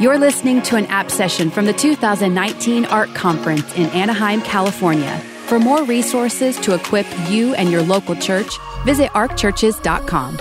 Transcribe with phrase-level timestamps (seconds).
[0.00, 5.16] You're listening to an app session from the 2019 ARC Conference in Anaheim, California.
[5.46, 10.38] For more resources to equip you and your local church, visit arcchurches.com.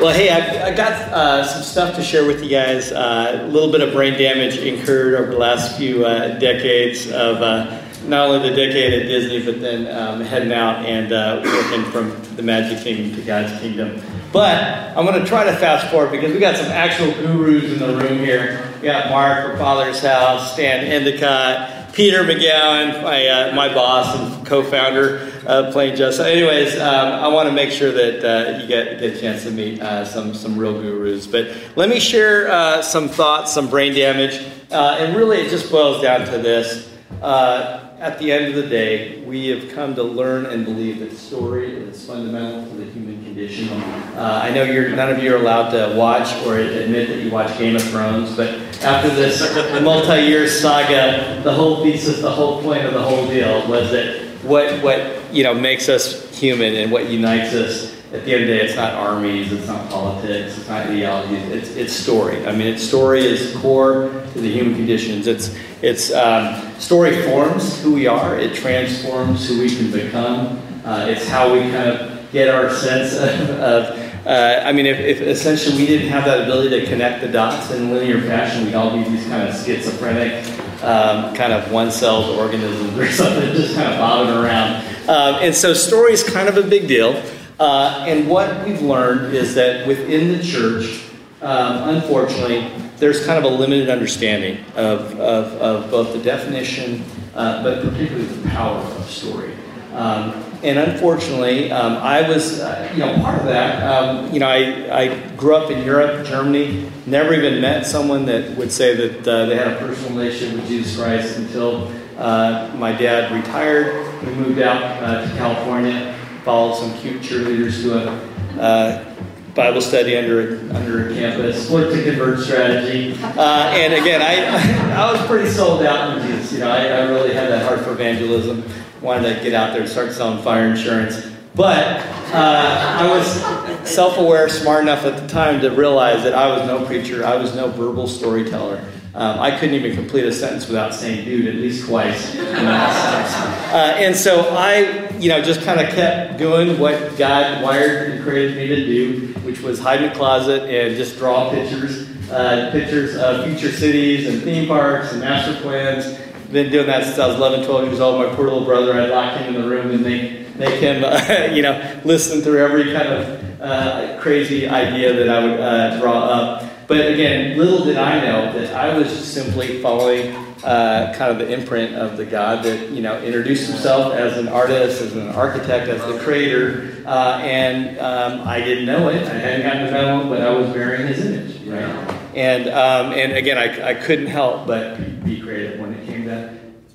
[0.00, 2.92] Well, hey, I, I got uh, some stuff to share with you guys.
[2.92, 7.42] Uh, a little bit of brain damage incurred over the last few uh, decades of
[7.42, 11.84] uh, not only the decade at Disney, but then um, heading out and uh, working
[11.90, 14.00] from the Magic Kingdom to God's Kingdom.
[14.32, 17.78] But I'm going to try to fast forward because we got some actual gurus in
[17.78, 18.66] the room here.
[18.76, 24.46] We got Mark from Father's House, Stan Endicott, Peter McGowan, my, uh, my boss and
[24.46, 26.18] co-founder uh, playing just.
[26.18, 29.50] Anyways, um, I want to make sure that uh, you get, get a chance to
[29.50, 31.26] meet uh, some some real gurus.
[31.26, 35.70] But let me share uh, some thoughts, some brain damage, uh, and really it just
[35.70, 36.88] boils down to this.
[37.20, 41.72] At the end of the day, we have come to learn and believe that story
[41.72, 43.68] is fundamental to the human condition.
[43.70, 47.30] Uh, I know you're, none of you are allowed to watch or admit that you
[47.30, 49.40] watch Game of Thrones, but after this
[49.82, 54.82] multi-year saga, the whole thesis, the whole point of the whole deal was that what
[54.82, 58.58] what you know makes us human and what unites us at the end of the
[58.58, 62.46] day, it's not armies, it's not politics, it's not ideologies, it's, it's story.
[62.46, 65.26] I mean, it's story is core to the human conditions.
[65.26, 70.60] It's, it's um, story forms who we are, it transforms who we can become.
[70.84, 75.00] Uh, it's how we kind of get our sense of, of uh, I mean, if,
[75.00, 78.74] if, essentially we didn't have that ability to connect the dots in linear fashion, we'd
[78.74, 80.46] all be these kind of schizophrenic,
[80.82, 84.76] um, kind of one-celled organisms or something, just kind of bobbing around.
[85.08, 87.20] Um, and so story is kind of a big deal.
[87.58, 91.04] Uh, and what we've learned is that within the church,
[91.42, 97.02] um, unfortunately, there's kind of a limited understanding of, of, of both the definition,
[97.34, 99.52] uh, but particularly the power of story.
[99.94, 103.82] Um, and unfortunately, um, I was, uh, you know, part of that.
[103.82, 108.56] Um, you know, I, I grew up in Europe, Germany, never even met someone that
[108.56, 112.92] would say that uh, they had a personal relationship with Jesus Christ until uh, my
[112.92, 114.08] dad retired.
[114.24, 116.12] We moved out uh, to California
[116.44, 119.14] followed some cute cheerleaders to a uh,
[119.54, 125.12] Bible study under under a campus, looked to convert strategy, uh, and again, I I
[125.12, 126.52] was pretty sold out in Jesus.
[126.54, 128.64] You know, I, I really had that heart for evangelism.
[129.02, 131.98] Wanted to get out there and start selling fire insurance, but
[132.32, 136.86] uh, I was self-aware, smart enough at the time to realize that I was no
[136.86, 137.26] preacher.
[137.26, 138.82] I was no verbal storyteller.
[139.14, 142.34] Um, I couldn't even complete a sentence without saying dude at least twice.
[142.36, 148.22] Uh, and so I, you know, just kind of kept doing what God wired and
[148.24, 152.70] created me to do, which was hide in the closet and just draw pictures, uh,
[152.70, 156.20] pictures of future cities and theme parks and master plans.
[156.52, 158.18] Been doing that since I was 11, 12 years old.
[158.20, 161.48] My poor little brother, I'd lock him in the room and make, make him, uh,
[161.50, 166.24] you know, listen through every kind of uh, crazy idea that I would uh, draw
[166.24, 166.86] up.
[166.86, 171.50] But again, little did I know that I was simply following uh, kind of the
[171.50, 175.88] imprint of the God that you know introduced himself as an artist, as an architect,
[175.88, 179.26] as the creator, uh, and um, I didn't know it.
[179.26, 182.18] I hadn't gotten to know him, but I was bearing his image, right?
[182.34, 186.11] And um, and again, I, I couldn't help but be, creative when it came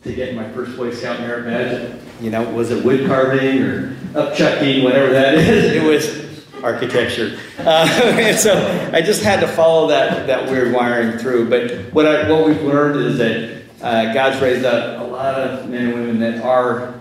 [0.08, 2.00] to get my first Boy Scout merit badge.
[2.22, 5.74] You know, was it wood carving or upchucking, whatever that is?
[5.74, 6.28] It was
[6.64, 7.38] architecture.
[7.60, 11.50] Uh, and so I just had to follow that, that weird wiring through.
[11.50, 15.70] But what, I, what we've learned is that uh, God's raised up a lot of
[15.70, 16.97] men and women that are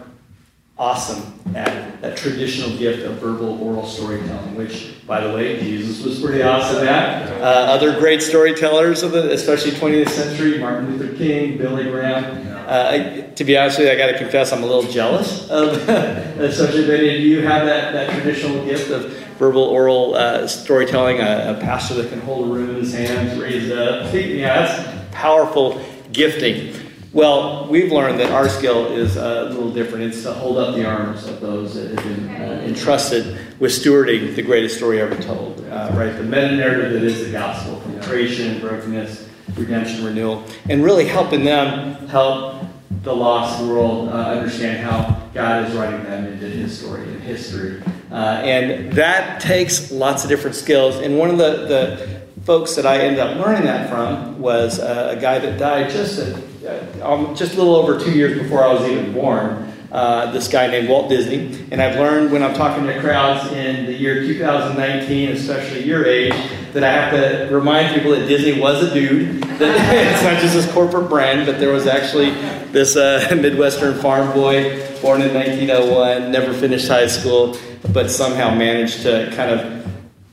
[0.78, 6.20] awesome at that traditional gift of verbal oral storytelling, which, by the way, Jesus was
[6.20, 7.32] pretty awesome at.
[7.41, 12.47] Uh, other great storytellers of the, especially 20th century, Martin Luther King, Billy Graham.
[12.66, 15.76] Uh, to be honest with you, I got to confess, I'm a little jealous of
[16.54, 21.20] such many of you have that, that traditional gift of verbal oral uh, storytelling.
[21.20, 24.12] A, a, pastor that can hold a room in his hands, raise up.
[24.14, 25.81] Yeah, that's powerful
[26.12, 26.86] gifting.
[27.16, 30.04] Well, we've learned that our skill is a little different.
[30.04, 34.37] It's to hold up the arms of those that have been uh, entrusted with stewarding
[34.37, 35.65] the greatest story ever told.
[35.65, 40.85] Uh, right, the meta narrative that is the gospel, from creation, brokenness, redemption, renewal, and
[40.85, 42.67] really helping them help
[43.02, 47.82] the lost world uh, understand how God is writing them into His story and history.
[48.11, 50.96] Uh, and that takes lots of different skills.
[50.96, 55.14] And one of the, the folks that I ended up learning that from was uh,
[55.16, 58.72] a guy that died just a, um, just a little over two years before I
[58.72, 59.72] was even born.
[59.90, 61.66] Uh, this guy named Walt Disney.
[61.72, 66.34] And I've learned when I'm talking to crowds in the year 2019, especially your age,
[66.72, 69.44] that I have to remind people that Disney was a dude.
[69.56, 72.28] That it's not just this corporate brand, but there was actually
[72.72, 77.56] this uh, Midwestern farm boy born in 1901, never finished high school,
[77.90, 79.86] but somehow managed to kind of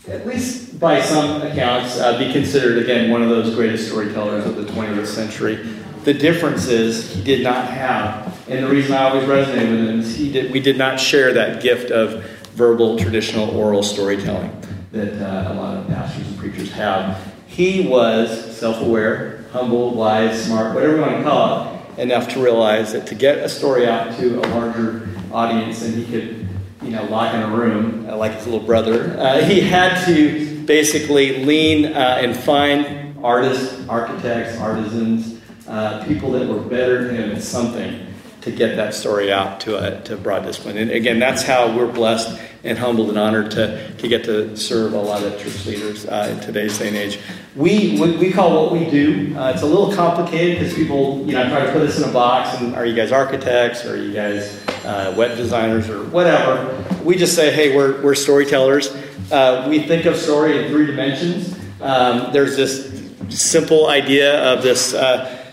[0.08, 4.56] at least by some accounts, uh, be considered, again, one of those greatest storytellers of
[4.56, 5.56] the 20th century.
[6.04, 10.00] The difference is he did not have, and the reason I always resonate with him
[10.02, 14.52] is he did, we did not share that gift of verbal, traditional, oral storytelling
[14.92, 17.34] that uh, a lot of pastors and preachers have.
[17.48, 22.44] He was self aware, humble, wise, smart, whatever you want to call it, enough to
[22.44, 26.43] realize that to get a story out to a larger audience than he could,
[26.84, 30.64] you know, lock in a room uh, like his little brother, uh, he had to
[30.66, 37.32] basically lean uh, and find artists, architects, artisans, uh, people that were better than him
[37.32, 38.08] at something
[38.42, 40.78] to get that story out to a, to broad discipline.
[40.78, 44.94] And again, that's how we're blessed and humbled and honored to, to get to serve
[44.94, 47.20] a lot of church leaders uh, in today's day and age.
[47.56, 51.48] We, we call what we do, uh, it's a little complicated because people, you know,
[51.50, 53.86] try to put us in a box and are you guys architects?
[53.86, 56.84] Or are you guys uh, web designers or whatever?
[57.04, 58.96] We just say, hey, we're, we're storytellers.
[59.32, 61.58] Uh, we think of story in three dimensions.
[61.82, 62.92] Um, there's this
[63.30, 65.44] simple idea of this uh,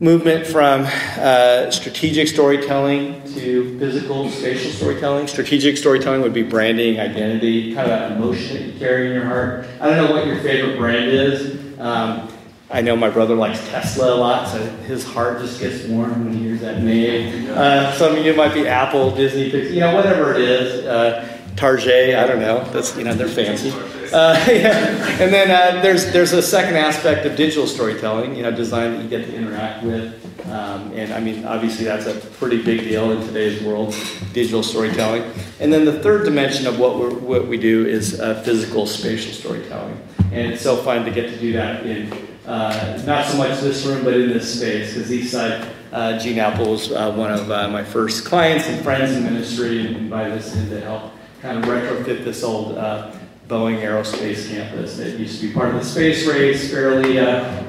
[0.00, 0.84] movement from
[1.16, 5.28] uh, strategic storytelling to physical, spatial storytelling.
[5.28, 9.24] Strategic storytelling would be branding, identity, kind of that emotion that you carry in your
[9.24, 9.66] heart.
[9.80, 11.78] I don't know what your favorite brand is.
[11.78, 12.31] Um,
[12.72, 16.32] I know my brother likes Tesla a lot, so his heart just gets warm when
[16.32, 17.50] he hears that name.
[17.50, 20.86] Uh, some of you might be Apple, Disney, you know, whatever it is.
[20.86, 22.64] Uh, Target, I don't know.
[22.70, 23.70] That's you know they're fancy.
[23.70, 25.20] Uh, yeah.
[25.20, 29.02] And then uh, there's there's a second aspect of digital storytelling, you know, design that
[29.02, 30.21] you get to interact with.
[30.46, 33.94] Um, and I mean, obviously, that's a pretty big deal in today's world,
[34.32, 35.22] digital storytelling.
[35.60, 39.32] And then the third dimension of what, we what we do is uh, physical spatial
[39.32, 40.00] storytelling.
[40.32, 42.12] And it's so fun to get to do that in
[42.46, 46.72] uh, not so much this room, but in this space, because Eastside uh, Gene Appel
[46.72, 50.56] was uh, one of uh, my first clients and friends in ministry and invited us
[50.56, 53.12] in to help kind of retrofit this old uh,
[53.46, 57.18] Boeing Aerospace campus that used to be part of the space race, fairly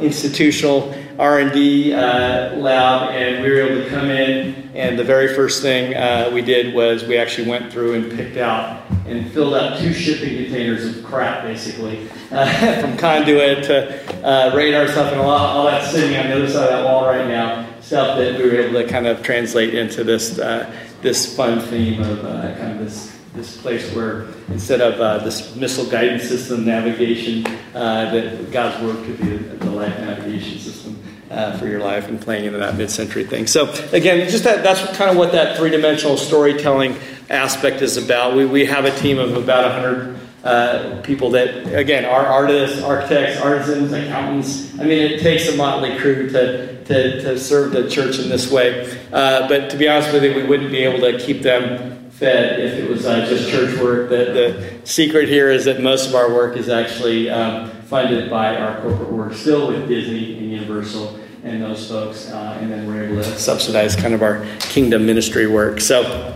[0.02, 4.72] institutional R&D uh, lab, and we were able to come in.
[4.74, 8.38] And the very first thing uh, we did was we actually went through and picked
[8.38, 14.56] out and filled up two shipping containers of crap, basically, uh, from conduit to uh,
[14.56, 17.28] radar stuff, and all, all that's sitting on the other side of that wall right
[17.28, 17.70] now.
[17.82, 22.02] Stuff that we were able to kind of translate into this uh, this fun theme
[22.02, 27.46] of kind of this this place where instead of uh, this missile guidance system navigation,
[27.74, 32.20] uh, that God's Word could be the life navigation system uh, for your life and
[32.20, 33.48] playing into that mid-century thing.
[33.48, 36.98] So again, just that, that's kind of what that three-dimensional storytelling
[37.30, 38.36] aspect is about.
[38.36, 43.40] We, we have a team of about 100 uh, people that, again, are artists, architects,
[43.40, 44.78] artisans, accountants.
[44.78, 48.52] I mean, it takes a motley crew to, to, to serve the church in this
[48.52, 48.92] way.
[49.12, 52.60] Uh, but to be honest with you, we wouldn't be able to keep them fed
[52.60, 54.10] if it was uh, just church work.
[54.10, 58.56] The, the secret here is that most of our work is actually um, funded by
[58.56, 63.04] our corporate work, still with Disney and Universal and those folks, uh, and then we're
[63.04, 65.82] able to subsidize kind of our kingdom ministry work.
[65.82, 66.36] So,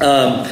[0.00, 0.48] um,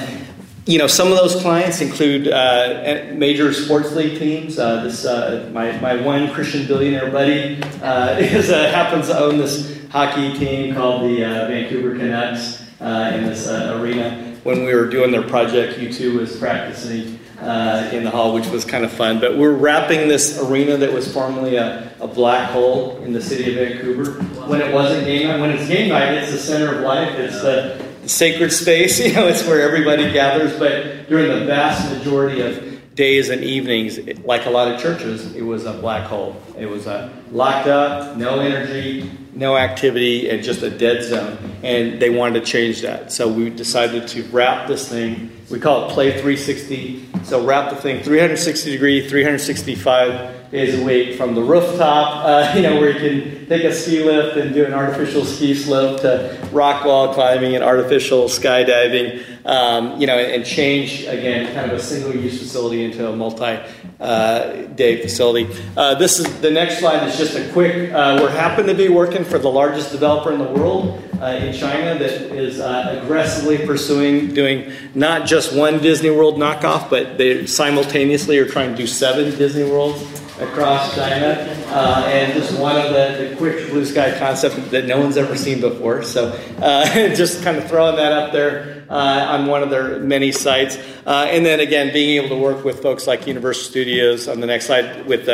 [0.67, 4.59] you know, some of those clients include uh, major sports league teams.
[4.59, 9.39] Uh, this uh, my, my one Christian billionaire buddy uh, is, uh, happens to own
[9.39, 15.23] this hockey team called the Vancouver Canucks in this arena when we were doing their
[15.23, 19.21] project, U2 was practicing uh, in the hall, which was kind of fun.
[19.21, 23.51] But we're wrapping this arena that was formerly a, a black hole in the city
[23.51, 24.23] of Vancouver.
[24.47, 27.19] When it wasn't game night, when it's game night, it's the center of life.
[27.19, 28.99] It's the sacred space.
[29.09, 30.59] You know, it's where everybody gathers.
[30.59, 35.43] But during the vast majority of days and evenings, like a lot of churches, it
[35.43, 36.37] was a black hole.
[36.59, 41.39] It was a locked up, no energy, no activity, and just a dead zone.
[41.63, 43.13] And they wanted to change that.
[43.13, 45.31] So we decided to wrap this thing.
[45.49, 47.09] We call it Play 360.
[47.23, 52.63] So wrap the thing 360 degree, 365 days a week from the rooftop, uh, you
[52.63, 56.49] know, where you can take a ski lift and do an artificial ski slope to
[56.51, 61.83] rock wall climbing and artificial skydiving um, you know, and, change again kind of a
[61.83, 65.49] single-use facility into a multi-day uh, facility.
[65.77, 67.91] Uh, this is the next slide is just a quick.
[67.93, 71.53] Uh, we're happen to be working for the largest developer in the world uh, in
[71.53, 77.47] China that is uh, aggressively pursuing doing not just one Disney World knockoff, but they
[77.47, 80.03] simultaneously are trying to do seven Disney Worlds
[80.41, 81.35] across China,
[81.69, 85.37] uh, and just one of the, the, quick blue sky concept that no one's ever
[85.37, 86.05] seen before.
[86.05, 86.29] So
[86.61, 88.95] uh, just kind of throwing that up there uh,
[89.31, 90.79] on one of their many sites.
[91.05, 94.47] Uh, and then again, being able to work with folks like Universal Studios on the
[94.47, 95.29] next slide with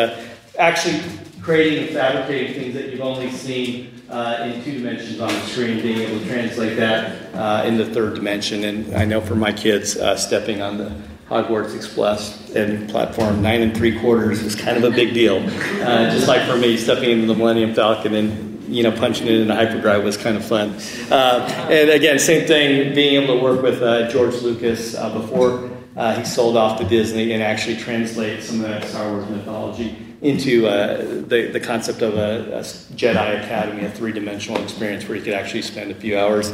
[0.59, 1.03] actually
[1.45, 5.81] creating and fabricating things that you've only seen uh, in two dimensions on the screen,
[5.83, 8.65] being able to translate that uh, in the third dimension.
[8.65, 10.97] And I know for my kids, uh, stepping on the
[11.29, 15.37] Hogwarts Express and platform nine and three quarters is kind of a big deal.
[15.37, 19.35] Uh, just like for me, stepping into the Millennium Falcon and you know punching it
[19.35, 20.75] in a hyperdrive was kind of fun.
[21.11, 25.71] Uh, and again, same thing, being able to work with uh, George Lucas before
[26.17, 30.67] he sold off to Disney and actually translate some of that Star Wars mythology into
[30.67, 30.97] uh,
[31.29, 35.35] the, the concept of a, a, Jedi Academy, a three dimensional experience where you could
[35.35, 36.51] actually spend a few hours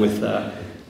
[0.00, 0.22] with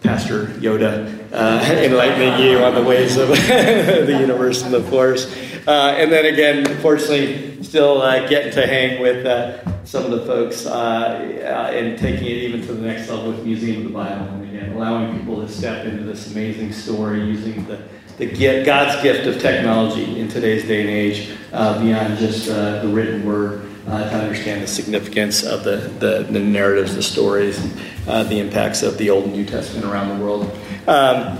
[0.02, 5.26] Pastor Yoda uh, enlightening you on the ways of the universe and the Force.
[5.66, 10.24] Uh, and then again, fortunately, still uh, getting to hang with uh, some of the
[10.24, 13.90] folks uh, uh, and taking it even to the next level with Museum of the
[13.90, 14.26] Bible.
[14.26, 17.82] And again, allowing people to step into this amazing story using the,
[18.20, 23.24] the gift, God's gift of technology in today's day and age beyond just the written
[23.24, 27.58] word uh, to understand the significance of the, the, the narratives, the stories,
[28.06, 30.44] uh, the impacts of the Old and New Testament around the world.
[30.86, 31.38] Um,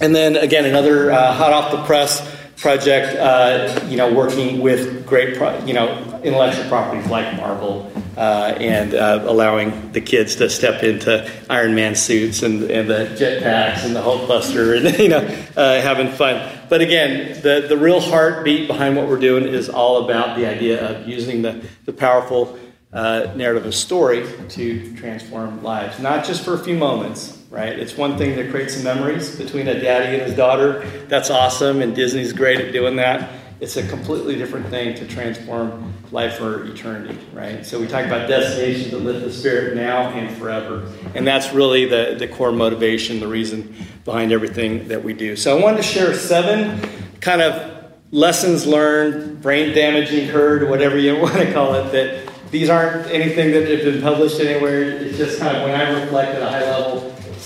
[0.00, 2.20] and then again, another uh, hot off the press
[2.56, 8.54] project, uh, you know, working with great, pro- you know, intellectual properties like Marvel uh,
[8.58, 13.84] and uh, allowing the kids to step into Iron Man suits and, and the jetpacks
[13.84, 15.18] and the Hulkbuster and, you know,
[15.56, 16.50] uh, having fun.
[16.68, 20.84] But again, the, the real heartbeat behind what we're doing is all about the idea
[20.84, 22.58] of using the, the powerful
[22.92, 27.78] uh, narrative of story to transform lives, not just for a few moments, right?
[27.78, 30.86] It's one thing to create some memories between a daddy and his daughter.
[31.08, 33.30] That's awesome, and Disney's great at doing that.
[33.58, 37.64] It's a completely different thing to transform life for eternity, right?
[37.64, 40.92] So we talk about destinations that lift the spirit now and forever.
[41.14, 43.74] And that's really the, the core motivation, the reason
[44.04, 45.36] behind everything that we do.
[45.36, 46.80] So I wanted to share seven
[47.20, 47.76] kind of
[48.10, 53.50] lessons learned, brain damaging heard, whatever you want to call it, that these aren't anything
[53.52, 54.82] that have been published anywhere.
[54.82, 56.75] It's just kind of when I reflect at a high level,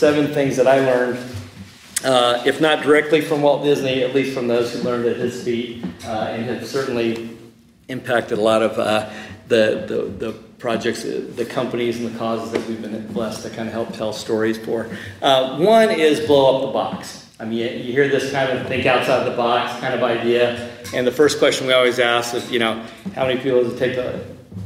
[0.00, 1.18] seven things that I learned
[2.02, 5.42] uh, if not directly from Walt Disney, at least from those who learned at his
[5.44, 7.36] feet, uh, and have certainly
[7.88, 9.10] impacted a lot of uh,
[9.48, 13.66] the, the, the, projects, the companies, and the causes that we've been blessed to kind
[13.66, 14.88] of help tell stories for.
[15.22, 17.26] Uh, one is blow up the box.
[17.38, 21.06] I mean, you hear this kind of think outside the box kind of idea, and
[21.06, 23.94] the first question we always ask is, you know, how many people does it take
[23.94, 24.22] to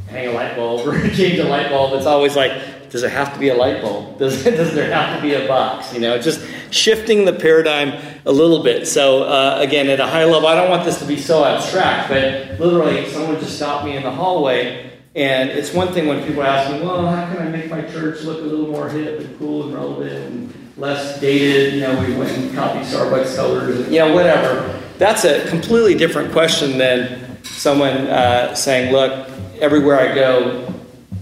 [0.08, 1.94] hang a light bulb or change a light bulb?
[1.94, 2.52] It's always like,
[2.94, 4.18] does it have to be a light bulb?
[4.20, 5.92] Does, does there have to be a box?
[5.92, 8.86] You know, just shifting the paradigm a little bit.
[8.86, 12.08] So, uh, again, at a high level, I don't want this to be so abstract,
[12.08, 14.92] but literally, someone just stopped me in the hallway.
[15.16, 18.22] And it's one thing when people ask me, well, how can I make my church
[18.22, 21.74] look a little more hip and cool and relevant and less dated?
[21.74, 24.80] You know, we went and copied Starbucks colors, and, you know, whatever.
[24.98, 29.28] That's a completely different question than someone uh, saying, look,
[29.60, 30.63] everywhere I go,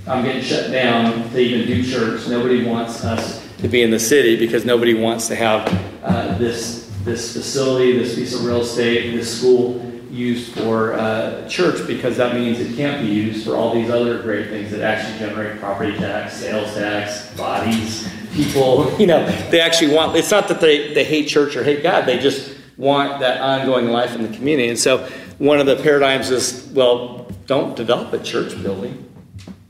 [0.07, 2.27] I'm getting shut down to even do church.
[2.27, 5.69] Nobody wants us to be in the city because nobody wants to have
[6.03, 9.81] uh, this this facility, this piece of real estate, this school
[10.11, 14.21] used for uh, church because that means it can't be used for all these other
[14.23, 18.93] great things that actually generate property tax, sales tax, bodies, people.
[18.99, 20.17] You know, they actually want.
[20.17, 22.07] It's not that they they hate church or hate God.
[22.07, 24.69] They just want that ongoing life in the community.
[24.69, 29.09] And so one of the paradigms is well, don't develop a church building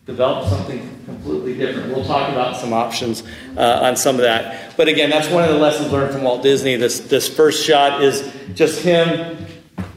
[0.05, 1.95] develop something completely different.
[1.95, 3.23] We'll talk about some options
[3.57, 4.77] uh, on some of that.
[4.77, 6.77] But again, that's one of the lessons learned from Walt Disney.
[6.77, 9.37] This, this first shot is just him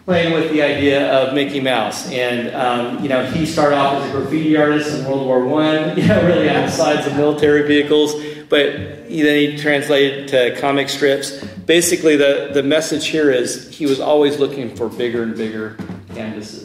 [0.06, 2.08] playing with the idea of Mickey Mouse.
[2.12, 5.94] And, um, you know, he started off as a graffiti artist in World War I,
[5.96, 8.14] you know, really on the sides of military vehicles.
[8.48, 11.44] But then he translated to comic strips.
[11.66, 15.76] Basically, the, the message here is he was always looking for bigger and bigger
[16.14, 16.65] canvases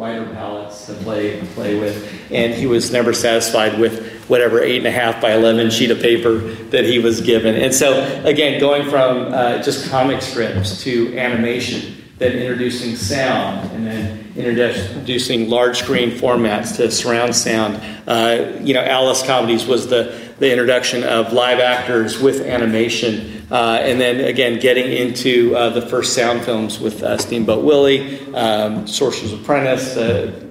[0.00, 4.86] wider palettes to play play with, and he was never satisfied with whatever eight and
[4.86, 6.38] a half by eleven sheet of paper
[6.70, 7.54] that he was given.
[7.54, 13.86] And so, again, going from uh, just comic strips to animation, then introducing sound, and
[13.86, 17.78] then introducing large screen formats to surround sound.
[18.08, 23.39] Uh, you know, Alice Comedies was the the introduction of live actors with animation.
[23.50, 28.32] Uh, and then again, getting into uh, the first sound films with uh, Steamboat Willie,
[28.34, 29.96] um, Sorcerer's Apprentice,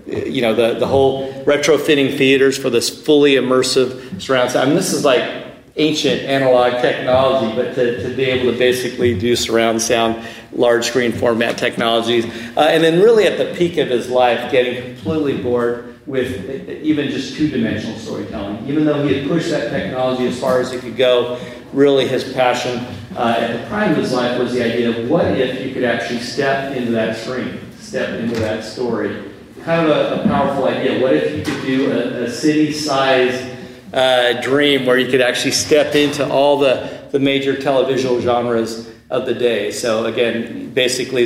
[0.06, 4.64] you know, the, the whole retrofitting theaters for this fully immersive surround sound.
[4.64, 9.18] I mean, this is like ancient analog technology, but to, to be able to basically
[9.18, 12.26] do surround sound, large screen format technologies.
[12.58, 16.50] Uh, and then, really, at the peak of his life, getting completely bored with
[16.82, 18.68] even just two dimensional storytelling.
[18.68, 21.40] Even though he had pushed that technology as far as it could go,
[21.72, 22.84] really his passion
[23.16, 25.84] uh, at the prime of his life was the idea of what if you could
[25.84, 29.24] actually step into that screen, step into that story.
[29.64, 31.00] Kind of a, a powerful idea.
[31.00, 33.56] What if you could do a, a city sized
[33.94, 39.26] uh, dream where you could actually step into all the, the major televisual genres of
[39.26, 39.72] the day.
[39.72, 41.24] So again, basically,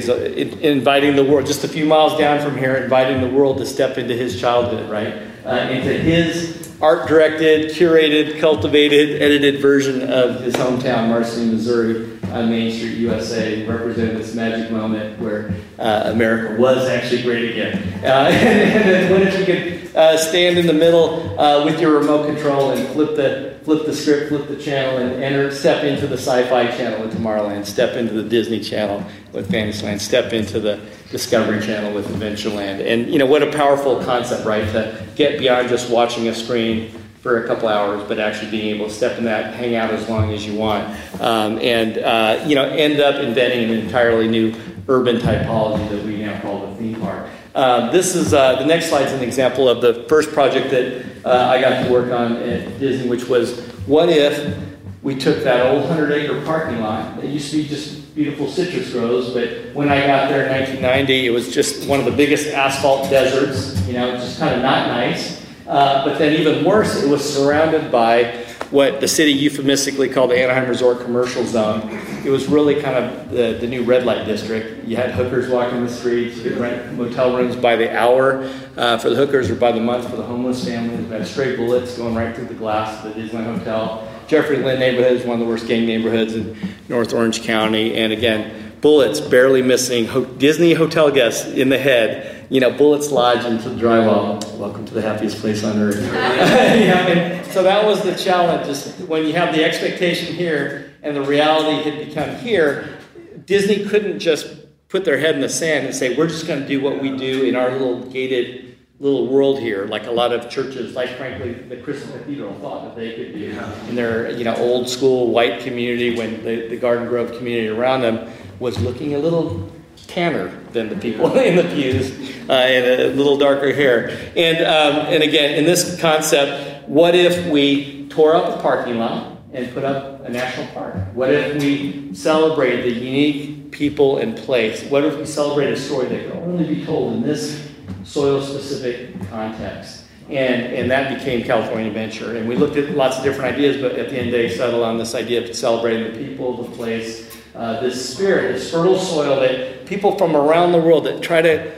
[0.62, 3.98] inviting the world just a few miles down from here, inviting the world to step
[3.98, 5.14] into his childhood, right,
[5.46, 12.72] uh, into his art-directed, curated, cultivated, edited version of his hometown, Marceline, Missouri, on Main
[12.72, 17.78] Street, USA, represented this magic moment where uh, America was actually great again.
[18.04, 22.00] Uh, and, then what if you could uh, stand in the middle uh, with your
[22.00, 26.08] remote control and flip the flip the script, flip the channel, and enter, step into
[26.08, 30.80] the Sci-Fi Channel with Tomorrowland, step into the Disney Channel with Fantasyland, step into the
[31.12, 34.66] Discovery Channel with Adventureland, and you know what a powerful concept, right?
[34.74, 36.92] To get beyond just watching a screen
[37.22, 40.10] for a couple hours, but actually being able to step in that, hang out as
[40.10, 40.84] long as you want,
[41.22, 44.54] um, and uh, you know end up inventing an entirely new
[44.90, 47.30] urban typology that we now call the theme park.
[47.56, 51.13] Uh, this is uh, the next slide is an example of the first project that
[51.26, 54.58] uh, I got to work on at Disney, which was what if
[55.02, 58.92] we took that old 100 acre parking lot that used to be just beautiful citrus
[58.92, 62.48] groves, but when I got there in 1990, it was just one of the biggest
[62.48, 65.44] asphalt deserts, you know, just kind of not nice.
[65.68, 68.43] Uh, but then, even worse, it was surrounded by
[68.74, 71.92] what the city euphemistically called the Anaheim Resort Commercial Zone.
[72.26, 74.88] It was really kind of the, the new red light district.
[74.88, 78.98] You had hookers walking the streets, you could rent motel rooms by the hour uh,
[78.98, 81.06] for the hookers or by the month for the homeless families.
[81.06, 84.10] We had stray bullets going right through the glass of the Disneyland Hotel.
[84.28, 86.58] Jeffrey Lynn neighborhood is one of the worst gang neighborhoods in
[86.90, 87.94] North Orange County.
[87.96, 93.10] And again, bullets barely missing Ho- Disney hotel guests in the head you know, bullets
[93.10, 94.58] lodged into the drywall.
[94.60, 96.00] Welcome to the happiest place on earth.
[96.14, 98.68] yeah, so that was the challenge.
[98.68, 103.00] Is when you have the expectation here and the reality had become here,
[103.46, 104.54] Disney couldn't just
[104.88, 107.18] put their head in the sand and say, "We're just going to do what we
[107.18, 111.54] do in our little gated little world here," like a lot of churches, like frankly
[111.54, 113.60] the Crystal Cathedral thought that they could do
[113.90, 118.02] in their you know old school white community when the, the Garden Grove community around
[118.02, 119.72] them was looking a little
[120.08, 122.12] tanner than the people in the pews
[122.50, 124.10] uh, and a little darker hair.
[124.36, 129.38] And, um, and again, in this concept, what if we tore up a parking lot
[129.54, 130.96] and put up a national park?
[131.14, 134.84] What if we celebrate the unique people and place?
[134.84, 137.70] What if we celebrate a story that can only be told in this
[138.04, 140.06] soil specific context?
[140.30, 142.38] And, and that became California Adventure.
[142.38, 144.56] And we looked at lots of different ideas, but at the end of the day,
[144.56, 147.23] settled on this idea of celebrating the people, the place,
[147.56, 151.72] uh, this spirit, this fertile soil that people from around the world that try to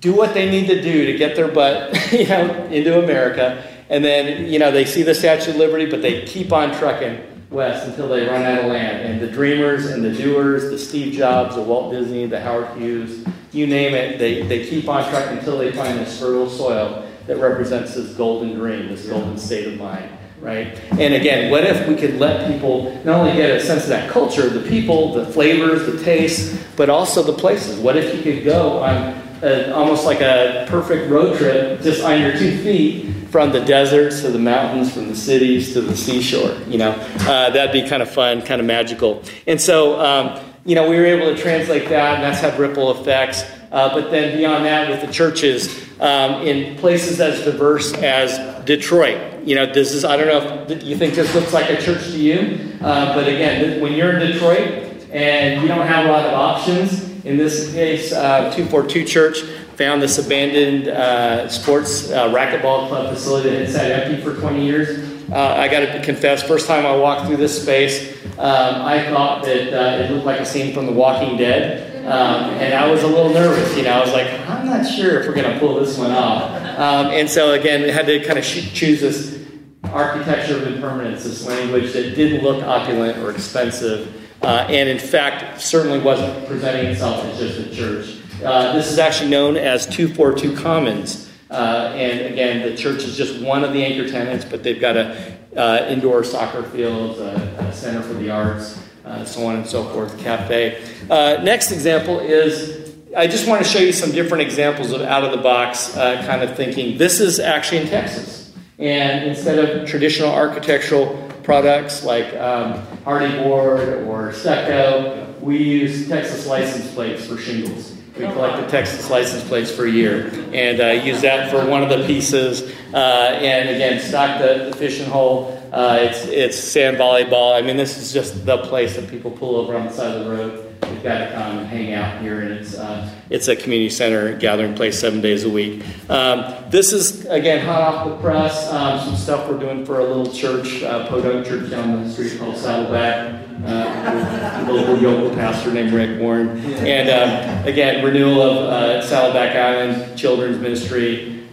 [0.00, 3.64] do what they need to do to get their butt you know, into America.
[3.88, 7.20] And then, you know, they see the Statue of Liberty, but they keep on trucking
[7.50, 9.02] west until they run out of land.
[9.06, 13.24] And the dreamers and the doers, the Steve Jobs, the Walt Disney, the Howard Hughes,
[13.52, 17.36] you name it, they, they keep on trucking until they find this fertile soil that
[17.36, 20.10] represents this golden dream, this golden state of mind
[20.42, 20.78] right?
[20.98, 24.10] And again, what if we could let people not only get a sense of that
[24.10, 27.78] culture, the people, the flavors, the tastes, but also the places?
[27.78, 32.20] What if you could go on a, almost like a perfect road trip just on
[32.20, 36.58] your two feet from the deserts to the mountains, from the cities to the seashore?
[36.66, 39.22] You know, uh, that'd be kind of fun, kind of magical.
[39.46, 42.90] And so, um, you know, we were able to translate that, and that's had ripple
[43.00, 43.44] effects.
[43.70, 49.31] Uh, but then beyond that, with the churches um, in places as diverse as Detroit,
[49.44, 52.04] you know, this is, I don't know if you think this looks like a church
[52.06, 56.24] to you, uh, but again, when you're in Detroit and you don't have a lot
[56.24, 59.42] of options, in this case, uh, 242 Church
[59.76, 64.64] found this abandoned uh, sports uh, racquetball club facility that had sat empty for 20
[64.64, 65.30] years.
[65.30, 69.44] Uh, I got to confess, first time I walked through this space, um, I thought
[69.44, 71.91] that uh, it looked like a scene from The Walking Dead.
[72.02, 73.92] Um, and I was a little nervous, you know.
[73.92, 76.50] I was like, I'm not sure if we're going to pull this one off.
[76.78, 79.40] Um, and so, again, had to kind of choose this
[79.84, 85.60] architecture of impermanence, this language that didn't look opulent or expensive, uh, and in fact,
[85.60, 88.16] certainly wasn't presenting itself as just a church.
[88.44, 91.30] Uh, this is actually known as 242 Commons.
[91.48, 94.96] Uh, and again, the church is just one of the anchor tenants, but they've got
[94.96, 99.66] a uh, indoor soccer field, a, a center for the arts, uh, so on and
[99.66, 100.82] so forth, cafe.
[101.10, 105.22] Uh, next example is I just want to show you some different examples of out
[105.22, 106.96] of the box uh, kind of thinking.
[106.96, 108.54] This is actually in Texas.
[108.78, 116.46] And instead of traditional architectural products like um, Hardie board or stucco, we use Texas
[116.46, 117.96] license plates for shingles.
[118.16, 121.82] We collect collected Texas license plates for a year and uh, used that for one
[121.82, 122.62] of the pieces.
[122.92, 125.51] Uh, and again, stock the, the fishing hole.
[125.72, 127.56] Uh, it's, it's sand volleyball.
[127.56, 130.24] I mean, this is just the place that people pull over on the side of
[130.24, 132.40] the road you've got to come and hang out here.
[132.40, 135.82] And it's uh, it's a community center gathering place seven days a week.
[136.08, 138.70] Um, this is again hot off the press.
[138.70, 142.38] Um, some stuff we're doing for a little church, uh, Podunk Church down the street
[142.38, 143.40] called Saddleback.
[143.64, 150.18] Uh, local yoga pastor named Rick Warren, and um, again renewal of uh, Saddleback Island
[150.18, 151.46] Children's Ministry.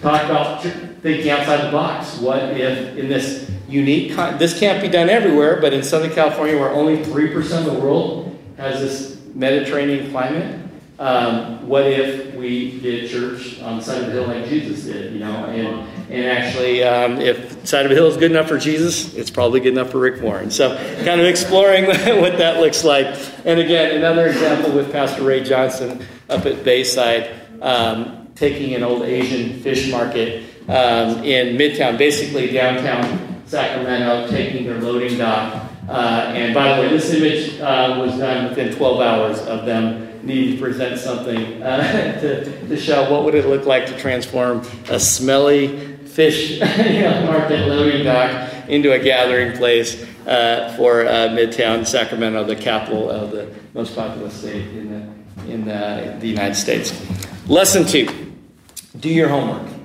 [0.00, 0.62] Talk about
[1.02, 2.18] thinking outside the box.
[2.18, 6.70] What if in this unique, this can't be done everywhere, but in Southern California, where
[6.70, 13.60] only 3% of the world has this Mediterranean climate, um, what if we did church
[13.60, 15.44] on the side of the hill like Jesus did, you know?
[15.44, 19.30] And, and actually, um, if side of the hill is good enough for Jesus, it's
[19.30, 20.50] probably good enough for Rick Warren.
[20.50, 21.86] So, kind of exploring
[22.20, 23.16] what that looks like.
[23.44, 27.30] And again, another example with Pastor Ray Johnson up at Bayside,
[27.62, 34.80] um, taking an old Asian fish market um, in Midtown, basically downtown Sacramento, taking their
[34.80, 35.64] loading dock.
[35.88, 40.04] Uh, and by the way, this image uh, was done within 12 hours of them
[40.22, 44.60] needing to present something uh, to, to show what would it look like to transform
[44.90, 52.44] a smelly fish market loading dock into a gathering place uh, for uh, Midtown Sacramento,
[52.44, 56.92] the capital of the most populous state in the, in the, the United States.
[57.48, 58.08] Lesson two
[59.00, 59.77] do your homework.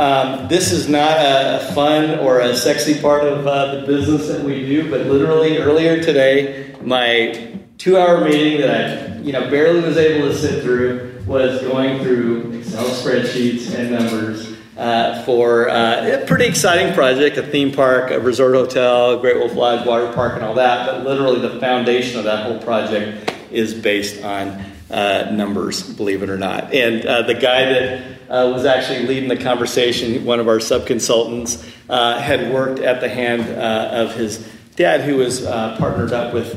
[0.00, 4.42] Um, this is not a fun or a sexy part of uh, the business that
[4.42, 9.98] we do, but literally earlier today, my two-hour meeting that I, you know, barely was
[9.98, 16.24] able to sit through was going through Excel spreadsheets and numbers uh, for uh, a
[16.24, 20.42] pretty exciting project, a theme park, a resort hotel, Great Wolf Lodge, water park, and
[20.42, 20.86] all that.
[20.86, 26.30] But literally, the foundation of that whole project is based on uh, numbers, believe it
[26.30, 26.72] or not.
[26.72, 30.86] And uh, the guy that uh, was actually leading the conversation, one of our sub
[30.86, 36.12] consultants, uh, had worked at the hand uh, of his dad, who was uh, partnered
[36.12, 36.52] up with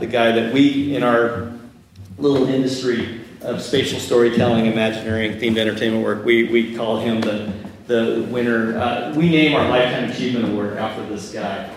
[0.00, 1.52] the guy that we, in our
[2.16, 7.52] little industry of spatial storytelling, imagineering, themed entertainment work, we, we call him the,
[7.86, 9.12] the winner.
[9.14, 11.70] we name our Lifetime Achievement Award after this guy.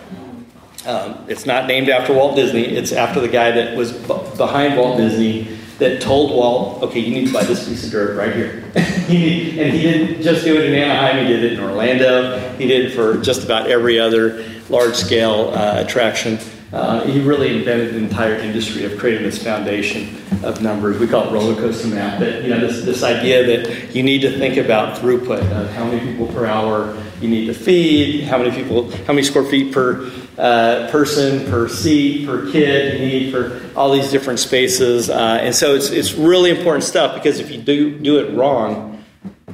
[0.85, 4.77] Um, it's not named after Walt Disney, it's after the guy that was b- behind
[4.77, 8.35] Walt Disney that told Walt, okay, you need to buy this piece of dirt right
[8.35, 8.63] here.
[8.75, 12.85] and he didn't just do it in Anaheim, he did it in Orlando, he did
[12.85, 16.37] it for just about every other large scale uh, attraction.
[16.71, 20.99] Uh, he really invented an entire industry of creating this foundation of numbers.
[20.99, 22.19] We call it roller coaster math.
[22.19, 25.85] But you know this, this idea that you need to think about throughput of how
[25.85, 29.73] many people per hour you need to feed, how many people, how many square feet
[29.73, 30.09] per
[30.41, 35.07] uh, person, per seat, per kid you need for all these different spaces.
[35.07, 39.03] Uh, and so it's, it's really important stuff because if you do, do it wrong,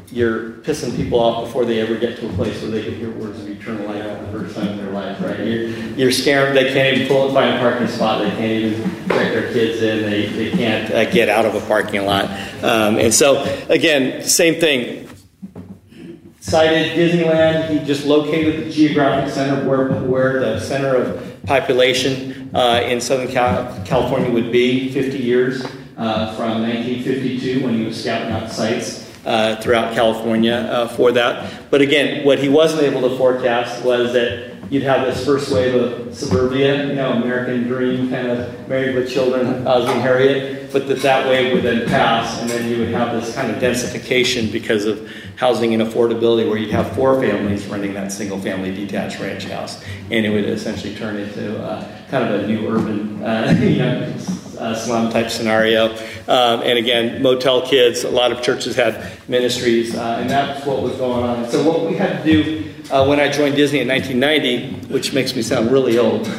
[0.10, 3.12] you're pissing people off before they ever get to a place where they can hear
[3.12, 5.40] words of eternal life for the first time in their life, right?
[5.40, 6.12] You're, you're.
[6.54, 8.22] They can't even pull and find a parking spot.
[8.22, 10.10] They can't even check their kids in.
[10.10, 12.26] They, they can't uh, get out of a parking lot.
[12.64, 15.10] Um, and so, again, same thing
[16.48, 17.70] cited Disneyland.
[17.70, 23.28] He just located the geographic center where, where the center of population uh, in Southern
[23.28, 25.66] Cal- California would be 50 years
[25.98, 29.06] uh, from 1952 when he was scouting out sites.
[29.26, 31.70] Uh, throughout California uh, for that.
[31.70, 35.76] But again, what he wasn't able to forecast was that you'd have this first wave
[35.76, 41.02] of suburbia, you know, American dream kind of married with children, Ozzie Harriet, but that
[41.02, 44.86] that wave would then pass, and then you would have this kind of densification because
[44.86, 49.46] of housing and affordability where you'd have four families renting that single family detached ranch
[49.46, 49.84] house.
[50.12, 54.14] And it would essentially turn into uh, kind of a new urban, uh, you know,
[54.58, 55.92] uh, slum type scenario.
[56.28, 60.82] Um, and again, motel kids, a lot of churches had ministries, uh, and that's what
[60.82, 61.50] was going on.
[61.50, 65.36] So, what we had to do uh, when I joined Disney in 1990, which makes
[65.36, 66.28] me sound really old.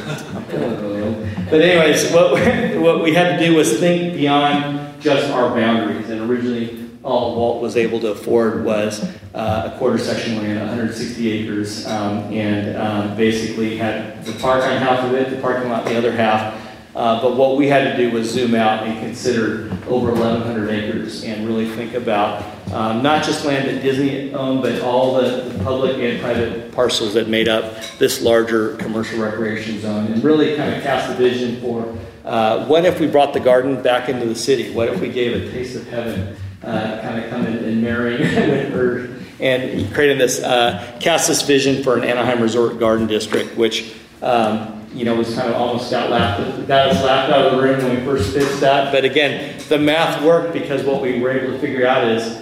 [0.49, 1.27] Really old.
[1.51, 2.31] But, anyways, what,
[2.81, 6.09] what we had to do was think beyond just our boundaries.
[6.09, 9.03] And originally, all Walt was able to afford was
[9.33, 14.77] uh, a quarter section land, 160 acres, um, and um, basically had the park on
[14.77, 16.58] half of it, the parking lot the other half.
[16.95, 21.23] Uh, but what we had to do was zoom out and consider over 1,100 acres
[21.23, 25.97] and really think about um, not just land that Disney owned, but all the, public
[25.97, 30.81] and private parcels that made up this larger commercial recreation zone, and really kind of
[30.81, 34.71] cast a vision for uh, what if we brought the garden back into the city?
[34.73, 38.17] What if we gave a taste of heaven uh, kind of come in and marry
[38.17, 39.09] with her.
[39.39, 44.78] And creating this, uh, cast this vision for an Anaheim Resort Garden District, which, um,
[44.93, 47.83] you know, was kind of almost got laughed, got us laughed out of the room
[47.83, 48.91] when we first pitched that.
[48.91, 52.41] But again, the math worked because what we were able to figure out is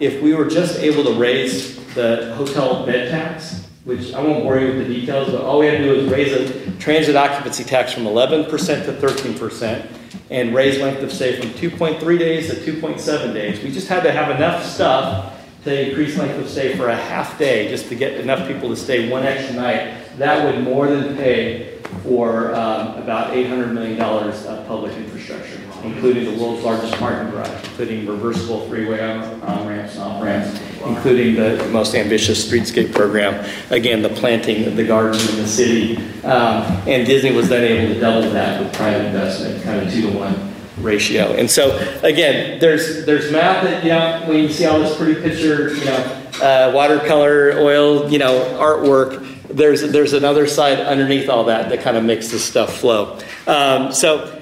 [0.00, 4.58] if we were just able to raise the hotel bed tax, which I won't bore
[4.58, 7.64] you with the details, but all we had to do was raise a transit occupancy
[7.64, 9.86] tax from 11% to 13%.
[10.30, 13.62] and raise length of stay from 2.3 days to 2.7 days.
[13.62, 17.38] We just had to have enough stuff to increase length of stay for a half
[17.38, 20.16] day just to get enough people to stay one extra night.
[20.18, 26.42] That would more than pay for um, about $800 million of public infrastructure, including the
[26.42, 32.92] world's largest parking garage, including reversible freeway on-ramps and off-ramps, including the most ambitious streetscape
[32.94, 35.96] program, again, the planting of the gardens in the city.
[36.24, 40.10] Um, and Disney was then able to double that with private investment, kind of two
[40.10, 41.32] to one ratio.
[41.32, 45.20] And so, again, there's there's math that you know when you see all this pretty
[45.20, 49.33] picture, you know, uh, watercolor, oil, you know, artwork.
[49.54, 53.18] There's there's another side underneath all that that kind of makes this stuff flow.
[53.46, 54.40] Um, so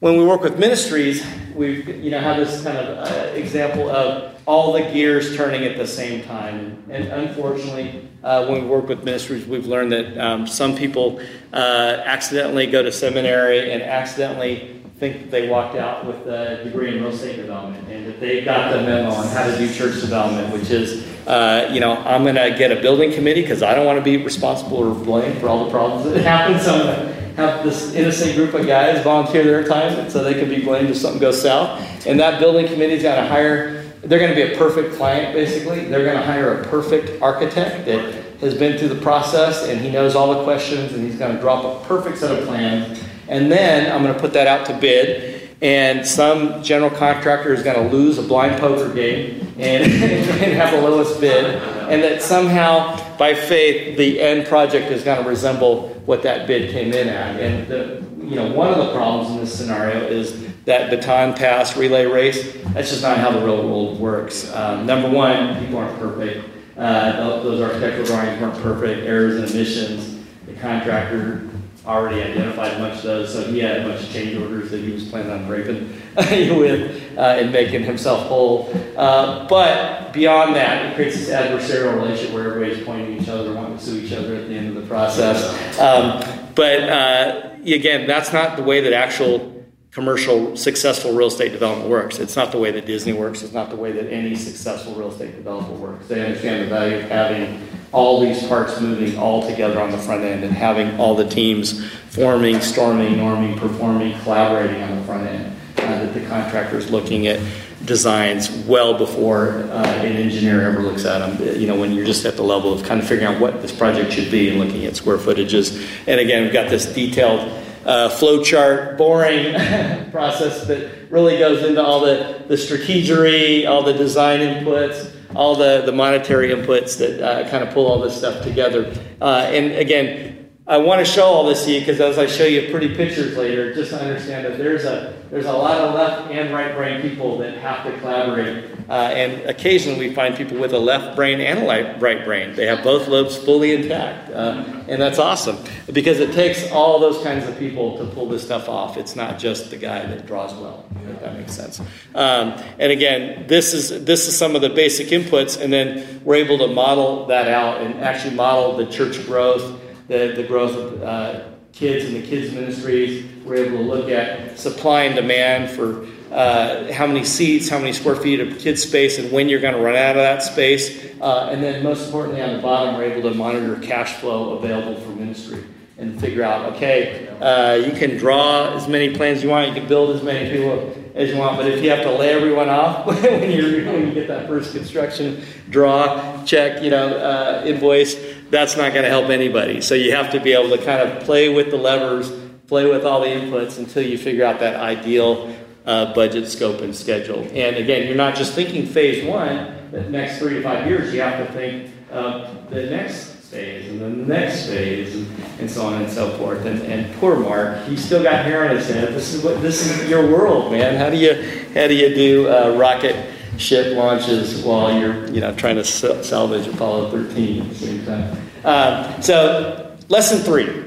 [0.00, 4.34] when we work with ministries, we you know have this kind of uh, example of
[4.46, 6.84] all the gears turning at the same time.
[6.90, 11.20] And unfortunately, uh, when we work with ministries, we've learned that um, some people
[11.52, 17.02] uh, accidentally go to seminary and accidentally think they walked out with a degree in
[17.02, 20.52] real estate development and that they got the memo on how to do church development,
[20.52, 23.86] which is, uh, you know, I'm going to get a building committee because I don't
[23.86, 26.60] want to be responsible or blamed for all the problems that happen.
[26.60, 30.34] So I'm going to have this innocent group of guys volunteer their time so they
[30.34, 32.06] can be blamed if something goes south.
[32.06, 35.34] And that building committee is going to hire, they're going to be a perfect client,
[35.34, 35.86] basically.
[35.86, 39.90] They're going to hire a perfect architect that has been through the process and he
[39.90, 43.50] knows all the questions and he's going to drop a perfect set of plans and
[43.50, 47.76] then I'm going to put that out to bid, and some general contractor is going
[47.76, 51.44] to lose a blind poker game and, and have the lowest bid,
[51.90, 56.70] and that somehow, by faith, the end project is going to resemble what that bid
[56.70, 57.40] came in at.
[57.40, 61.76] And the, you know, one of the problems in this scenario is that baton pass
[61.76, 62.54] relay race.
[62.72, 64.52] That's just not how the real world works.
[64.54, 66.48] Um, number one, people aren't perfect.
[66.76, 69.06] Uh, those architectural drawings weren't perfect.
[69.06, 70.24] Errors and omissions.
[70.46, 71.48] The contractor
[71.86, 74.92] already identified much of those, so he had a bunch of change orders that he
[74.92, 75.88] was planning on breaking
[76.58, 78.70] with uh, and making himself whole.
[78.96, 83.52] Uh, but beyond that, it creates this adversarial relationship where everybody's pointing at each other,
[83.52, 85.78] wanting to sue each other at the end of the process.
[85.78, 86.22] Um,
[86.54, 89.52] but uh, again, that's not the way that actual
[89.90, 92.18] commercial successful real estate development works.
[92.18, 93.42] It's not the way that Disney works.
[93.42, 96.08] It's not the way that any successful real estate developer works.
[96.08, 100.22] They understand the value of having all these parts moving all together on the front
[100.22, 105.56] end and having all the teams forming, storming, norming, performing, collaborating on the front end.
[105.78, 107.38] Uh, that the contractor is looking at
[107.84, 111.60] designs well before uh, an engineer ever looks at them.
[111.60, 113.72] You know, when you're just at the level of kind of figuring out what this
[113.72, 115.86] project should be and looking at square footages.
[116.06, 119.52] And again, we've got this detailed uh, flow chart, boring
[120.10, 125.82] process that really goes into all the, the strategery, all the design inputs, all the,
[125.84, 128.92] the monetary inputs that uh, kind of pull all this stuff together.
[129.20, 132.46] Uh, and again, I want to show all this to you because as I show
[132.46, 136.30] you pretty pictures later, just to understand that there's a there's a lot of left
[136.30, 138.70] and right brain people that have to collaborate.
[138.88, 142.54] Uh, and occasionally we find people with a left brain and a right brain.
[142.54, 145.58] They have both lobes fully intact, uh, and that's awesome
[145.92, 148.96] because it takes all those kinds of people to pull this stuff off.
[148.96, 150.86] It's not just the guy that draws well.
[151.10, 151.78] If that makes sense.
[152.14, 156.36] Um, and again, this is this is some of the basic inputs, and then we're
[156.36, 161.02] able to model that out and actually model the church growth the, the growth of
[161.02, 163.24] uh, kids and the kids' ministries.
[163.44, 167.92] We're able to look at supply and demand for uh, how many seats, how many
[167.92, 171.12] square feet of kids' space, and when you're going to run out of that space.
[171.20, 175.00] Uh, and then, most importantly, on the bottom, we're able to monitor cash flow available
[175.00, 175.64] for ministry
[175.96, 179.86] and figure out okay, uh, you can draw as many plans you want, you can
[179.86, 183.06] build as many people as you want, but if you have to lay everyone off
[183.22, 185.40] when, you when you get that first construction
[185.70, 188.16] draw, check, you know, uh, invoice,
[188.50, 189.80] that's not going to help anybody.
[189.80, 192.30] So you have to be able to kind of play with the levers,
[192.66, 195.54] play with all the inputs until you figure out that ideal
[195.84, 197.40] uh, budget, scope, and schedule.
[197.52, 201.20] And again, you're not just thinking phase one, the next three to five years, you
[201.20, 205.26] have to think of the next phase and then the next phase and,
[205.60, 206.64] and so on and so forth.
[206.64, 209.14] And, and poor Mark, he's still got hair on his head.
[209.14, 210.96] This is what this is your world, man.
[210.96, 211.34] How do you
[211.74, 216.66] how do you do uh, rocket ship launches while you're you know trying to salvage
[216.66, 218.50] Apollo 13 at the same time?
[218.64, 220.84] Uh, so lesson three: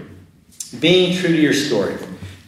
[0.80, 1.97] being true to your story.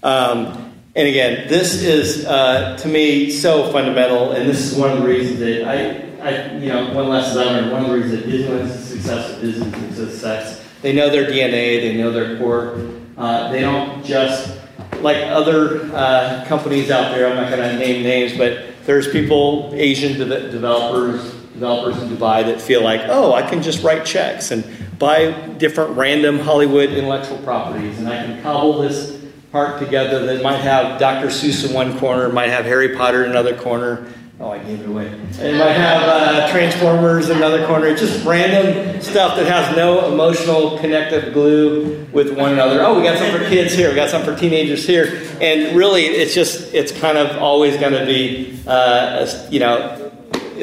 [0.04, 5.02] Um, and again, this is uh, to me so fundamental, and this is one of
[5.02, 7.72] the reasons that I, I you know, one lesson I learned.
[7.72, 10.66] One of the reasons that Disneyland's success is success.
[10.82, 12.80] They know their DNA, they know their core.
[13.18, 14.58] Uh, they don't just
[15.02, 17.28] like other uh, companies out there.
[17.28, 22.46] I'm not going to name names, but there's people, Asian de- developers, developers in Dubai
[22.46, 24.64] that feel like, oh, I can just write checks and
[24.98, 29.20] buy different random Hollywood intellectual properties, and I can cobble this
[29.52, 31.28] part together that might have Dr.
[31.28, 34.06] Seuss in one corner, might have Harry Potter in another corner.
[34.42, 35.08] Oh, I gave it away.
[35.08, 37.88] It might have uh, Transformers in another corner.
[37.88, 42.82] It's just random stuff that has no emotional connective glue with one another.
[42.82, 43.90] Oh, we got some for kids here.
[43.90, 45.28] We got some for teenagers here.
[45.42, 50.10] And really, it's just it's kind of always going to be, uh, you know,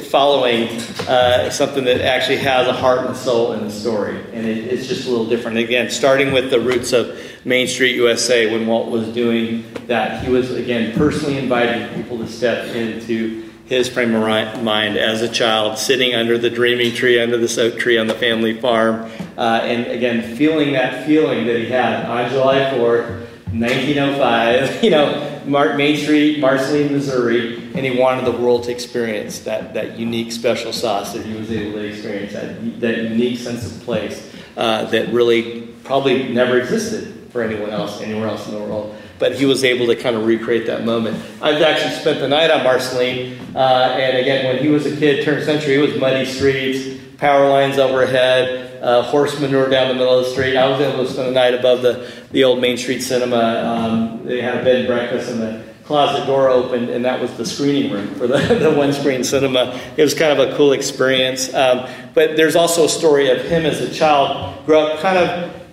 [0.04, 0.68] following
[1.06, 4.16] uh, something that actually has a heart and soul in the story.
[4.32, 5.58] And it, it's just a little different.
[5.58, 10.30] Again, starting with the roots of Main Street USA, when Walt was doing that, he
[10.30, 15.76] was, again, personally inviting people to step into his frame of mind as a child,
[15.76, 19.86] sitting under the dreaming tree, under the oak tree on the family farm, uh, and
[19.88, 25.96] again, feeling that feeling that he had on July 4th, 1905, you know, Mark, Main
[25.96, 31.12] Street, Marceline, Missouri, and he wanted the world to experience that, that unique special sauce
[31.12, 35.62] that he was able to experience, that, that unique sense of place uh, that really
[35.84, 39.86] probably never existed for anyone else, anywhere else in the world but he was able
[39.86, 41.16] to kind of recreate that moment.
[41.40, 45.24] I've actually spent the night on Marceline, uh, and again, when he was a kid,
[45.24, 50.18] turn century, it was muddy streets, power lines overhead, uh, horse manure down the middle
[50.18, 50.56] of the street.
[50.56, 53.36] I was able to spend the night above the, the old Main Street Cinema.
[53.36, 57.32] Um, they had a bed and breakfast, and the closet door opened, and that was
[57.36, 59.80] the screening room for the, the one screen cinema.
[59.96, 61.54] It was kind of a cool experience.
[61.54, 65.65] Um, but there's also a story of him as a child, grew up kind of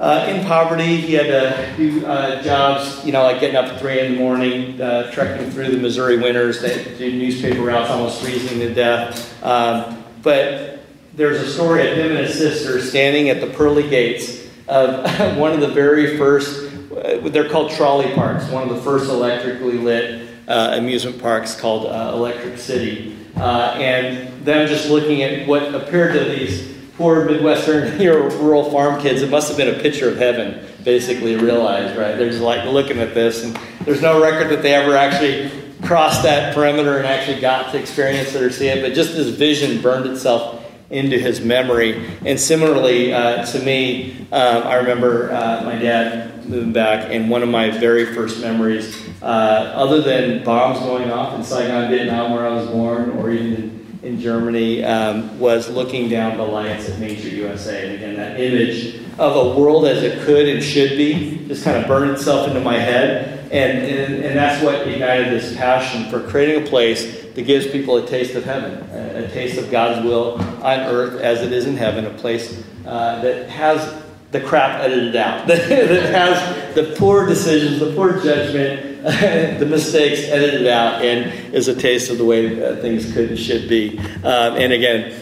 [0.00, 3.80] uh, in poverty, he had to do uh, jobs, you know, like getting up at
[3.80, 8.22] 3 in the morning, uh, trekking through the Missouri winters, they do newspaper routes, almost
[8.22, 9.42] freezing to death.
[9.44, 10.80] Um, but
[11.14, 15.52] there's a story of him and his sister standing at the pearly gates of one
[15.52, 20.28] of the very first, uh, they're called trolley parks, one of the first electrically lit
[20.46, 23.16] uh, amusement parks called uh, Electric City.
[23.34, 29.22] and them just looking at what appeared to these poor Midwestern know, rural farm kids,
[29.22, 32.18] it must have been a picture of heaven, basically realized, right?
[32.18, 35.50] They're just like looking at this, and there's no record that they ever actually
[35.82, 39.28] crossed that perimeter and actually got to experience it or see it, but just this
[39.28, 42.04] vision burned itself into his memory.
[42.24, 47.42] And similarly, uh, to me, um, I remember uh, my dad moving back, and one
[47.42, 52.48] of my very first memories, uh, other than bombs going off in Saigon, Vietnam, where
[52.48, 57.32] I was born, or even in Germany um, was looking down the lights at Street
[57.32, 57.86] USA.
[57.86, 61.76] And again, that image of a world as it could and should be just kind
[61.76, 63.50] of burned itself into my head.
[63.50, 67.96] And, and, and that's what ignited this passion for creating a place that gives people
[67.96, 71.66] a taste of heaven, a, a taste of God's will on earth as it is
[71.66, 77.26] in heaven, a place uh, that has the crap edited out, that has the poor
[77.26, 78.87] decisions, the poor judgment,
[79.58, 83.38] the mistakes edited out and is a taste of the way uh, things could and
[83.38, 83.96] should be.
[83.98, 85.14] Um, and again,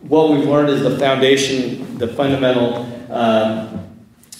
[0.00, 3.86] what we've learned is the foundation, the fundamental um,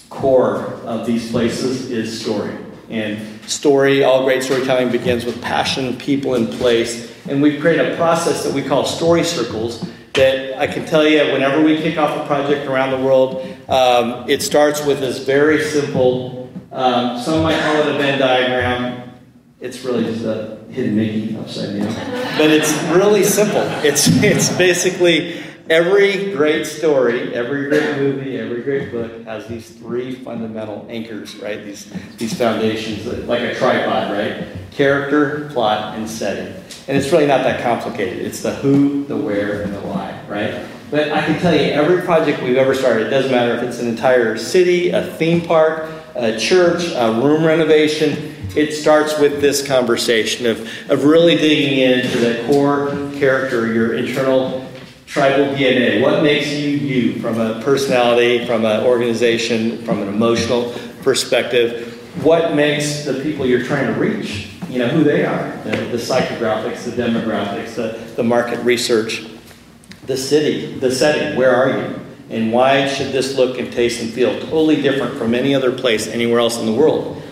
[0.08, 2.56] core of these places is story.
[2.88, 7.12] And story, all great storytelling begins with passion, people, and place.
[7.28, 11.18] And we've created a process that we call story circles that I can tell you
[11.32, 15.62] whenever we kick off a project around the world, um, it starts with this very
[15.62, 19.10] simple um, some might call it a Venn diagram.
[19.60, 21.92] It's really just a hidden Mickey upside down.
[22.38, 23.62] But it's really simple.
[23.82, 30.14] It's, it's basically every great story, every great movie, every great book has these three
[30.14, 31.64] fundamental anchors, right?
[31.64, 34.46] These, these foundations, like a tripod, right?
[34.70, 36.54] Character, plot, and setting.
[36.86, 38.24] And it's really not that complicated.
[38.24, 40.66] It's the who, the where, and the why, right?
[40.90, 43.78] But I can tell you, every project we've ever started, it doesn't matter if it's
[43.78, 49.66] an entire city, a theme park, a church, a room renovation, it starts with this
[49.66, 54.68] conversation of, of really digging into the core character, your internal
[55.06, 56.02] tribal DNA.
[56.02, 61.94] What makes you you from a personality, from an organization, from an emotional perspective?
[62.24, 65.96] What makes the people you're trying to reach, you know, who they are, the, the
[65.96, 69.26] psychographics, the demographics, the, the market research,
[70.06, 72.07] the city, the setting, where are you?
[72.30, 76.06] And why should this look and taste and feel totally different from any other place
[76.06, 77.22] anywhere else in the world?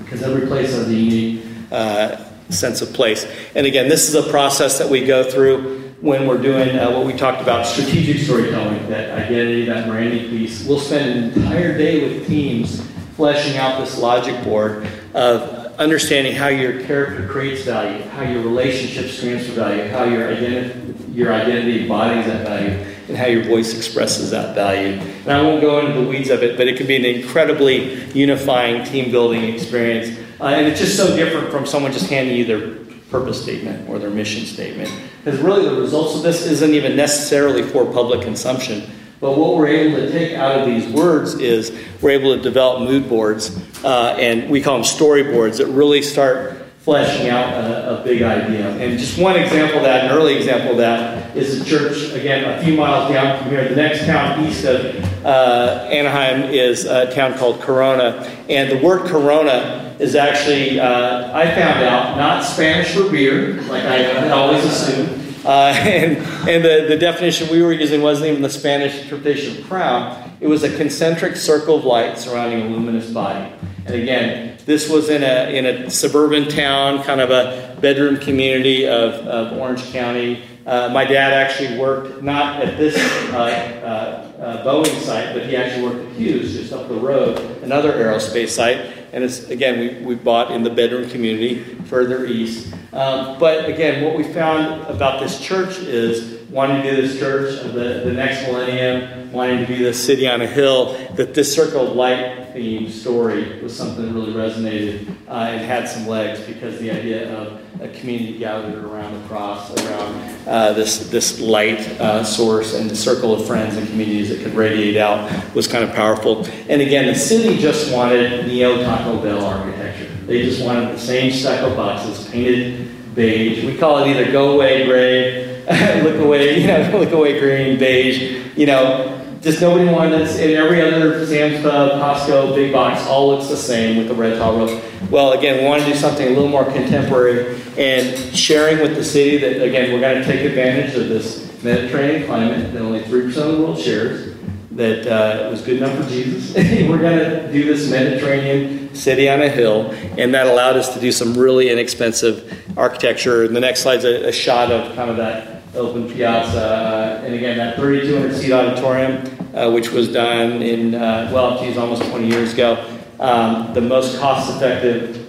[0.00, 3.26] Because every place has a unique uh, sense of place.
[3.54, 7.06] And again, this is a process that we go through when we're doing uh, what
[7.06, 10.64] we talked about strategic storytelling, that identity, that branding piece.
[10.64, 12.86] We'll spend an entire day with teams
[13.16, 19.18] fleshing out this logic board of understanding how your character creates value, how your relationships
[19.20, 24.30] transfer value, how your identity, your identity embodies that value and how your voice expresses
[24.30, 25.00] that value.
[25.24, 28.04] And I won't go into the weeds of it, but it can be an incredibly
[28.12, 30.16] unifying team building experience.
[30.40, 32.76] Uh, and it's just so different from someone just handing you their
[33.10, 34.92] purpose statement or their mission statement.
[35.24, 38.88] Because really, the results of this isn't even necessarily for public consumption.
[39.20, 42.88] But what we're able to take out of these words is we're able to develop
[42.88, 48.04] mood boards uh, and we call them storyboards that really start fleshing out a, a,
[48.04, 48.70] big idea.
[48.70, 52.58] And just one example of that, an early example of that, is a church, again,
[52.58, 53.68] a few miles down from here.
[53.68, 58.22] The next town east of uh, Anaheim is a town called Corona.
[58.48, 63.84] And the word Corona is actually, uh, I found out, not Spanish for beer, like
[63.84, 65.18] I had always assumed.
[65.44, 66.18] Uh, and
[66.48, 70.36] and the, the definition we were using wasn't even the Spanish interpretation of crown.
[70.40, 73.52] It was a concentric circle of light surrounding a luminous body.
[73.86, 78.86] And again, this was in a, in a suburban town, kind of a bedroom community
[78.86, 80.44] of, of Orange County.
[80.68, 82.94] Uh, my dad actually worked not at this
[83.32, 87.38] uh, uh, uh, Boeing site, but he actually worked at Hughes just up the road,
[87.62, 88.76] another aerospace site.
[89.14, 92.70] And it's, again, we, we bought in the bedroom community further east.
[92.92, 97.64] Um, but again, what we found about this church is wanting to be this church
[97.64, 101.50] of the, the next millennium, wanting to be the city on a hill, that this
[101.50, 106.40] circle of light theme story was something that really resonated uh, and had some legs
[106.40, 111.80] because the idea of a community gathered around the cross, around uh, this, this light
[112.00, 115.84] uh, source and the circle of friends and communities that could radiate out was kind
[115.84, 116.44] of powerful.
[116.68, 120.08] And again, the city just wanted neo Taco Bell architecture.
[120.26, 123.64] They just wanted the same stucco boxes painted beige.
[123.64, 125.48] We call it either go away gray
[126.02, 130.38] look away, you know, look away green, beige, you know, just nobody wanted this.
[130.38, 134.38] And every other Sam's Club, Costco, big box, all looks the same with the red
[134.38, 134.87] tile roof.
[135.10, 139.04] Well, again, we want to do something a little more contemporary and sharing with the
[139.04, 143.26] city that, again, we're going to take advantage of this Mediterranean climate that only 3%
[143.36, 144.36] of the world shares,
[144.72, 146.54] that uh, was good enough for Jesus.
[146.88, 151.00] we're going to do this Mediterranean city on a hill, and that allowed us to
[151.00, 153.44] do some really inexpensive architecture.
[153.44, 156.60] And the next slide's a, a shot of kind of that open piazza.
[156.60, 161.78] Uh, and again, that 3,200 seat auditorium, uh, which was done in, uh, well, geez,
[161.78, 165.26] almost 20 years ago, um, the most cost effective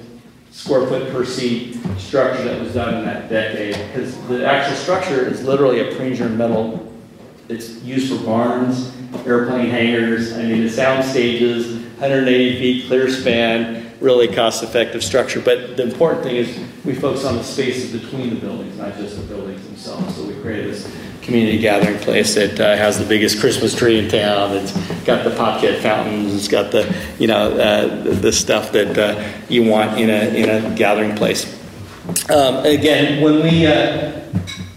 [0.51, 3.75] square foot per seat structure that was done in that decade.
[3.87, 6.93] Because the actual structure is literally a pre-engineered metal.
[7.47, 13.91] It's used for barns, airplane hangars, I mean, the sound stages, 180 feet clear span,
[13.99, 15.41] really cost effective structure.
[15.41, 19.17] But the important thing is we focus on the spaces between the buildings, not just
[19.17, 20.15] the buildings themselves.
[20.15, 20.85] So we created this
[21.29, 24.57] community gathering place that uh, has the biggest Christmas tree in town.
[24.57, 24.71] It's
[25.03, 26.33] got the pop-jet fountains.
[26.33, 30.49] It's got the you know uh, the stuff that uh, you want in a in
[30.49, 31.45] a gathering place.
[32.31, 34.21] Um, again, when we uh,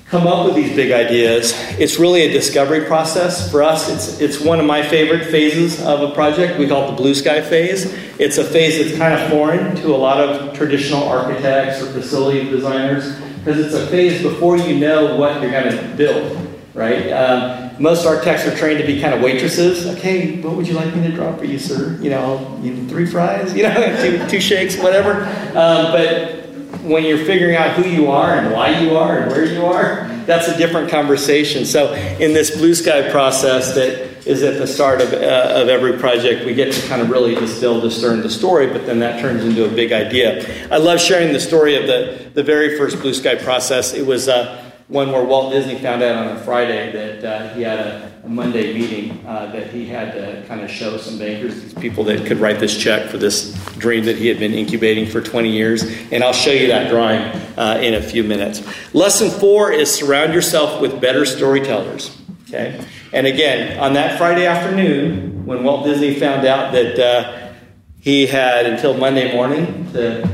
[0.08, 3.88] come up with these big ideas, it's really a discovery process for us.
[3.88, 6.58] It's it's one of my favorite phases of a project.
[6.58, 7.86] We call it the blue sky phase.
[8.18, 12.50] It's a phase that's kind of foreign to a lot of traditional architects or facility
[12.50, 16.41] designers because it's a phase before you know what you're going to build,
[16.74, 17.10] right?
[17.10, 19.86] Um, most architects are trained to be kind of waitresses.
[19.98, 21.98] Okay, what would you like me to draw for you, sir?
[22.00, 25.24] You know, three fries, you know, two, two shakes, whatever.
[25.56, 26.48] Um, but
[26.82, 30.08] when you're figuring out who you are and why you are and where you are,
[30.26, 31.64] that's a different conversation.
[31.64, 35.98] So, in this blue sky process that is at the start of, uh, of every
[35.98, 36.46] project.
[36.46, 39.64] We get to kind of really distill, discern the story, but then that turns into
[39.64, 40.68] a big idea.
[40.70, 43.92] I love sharing the story of the, the very first Blue Sky process.
[43.92, 47.62] It was uh, one where Walt Disney found out on a Friday that uh, he
[47.62, 51.62] had a, a Monday meeting uh, that he had to kind of show some bankers,
[51.62, 55.06] these people that could write this check for this dream that he had been incubating
[55.06, 55.82] for 20 years.
[56.12, 57.22] And I'll show you that drawing
[57.56, 58.62] uh, in a few minutes.
[58.94, 62.14] Lesson four is surround yourself with better storytellers.
[62.48, 62.84] Okay?
[63.14, 67.52] And again, on that Friday afternoon, when Walt Disney found out that uh,
[67.98, 70.28] he had until Monday morning to,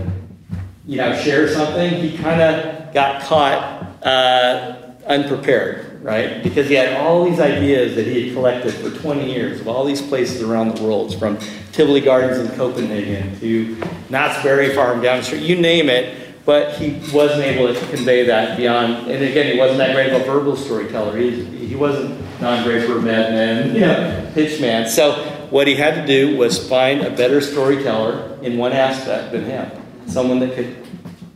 [0.85, 4.77] you know, share something, he kind of got caught uh,
[5.07, 6.43] unprepared, right?
[6.43, 9.85] Because he had all these ideas that he had collected for 20 years of all
[9.85, 11.39] these places around the world, from
[11.73, 13.77] Tivoli Gardens in Copenhagen to
[14.11, 18.25] Knott's Berry Farm down the street, you name it but he wasn't able to convey
[18.25, 19.11] that beyond.
[19.11, 21.15] And again, he wasn't that great of a verbal storyteller.
[21.19, 24.89] He, he wasn't Don Draper, Mad Men, you know, Pitchman.
[24.89, 25.13] So
[25.51, 29.71] what he had to do was find a better storyteller in one aspect than him,
[30.07, 30.75] someone that could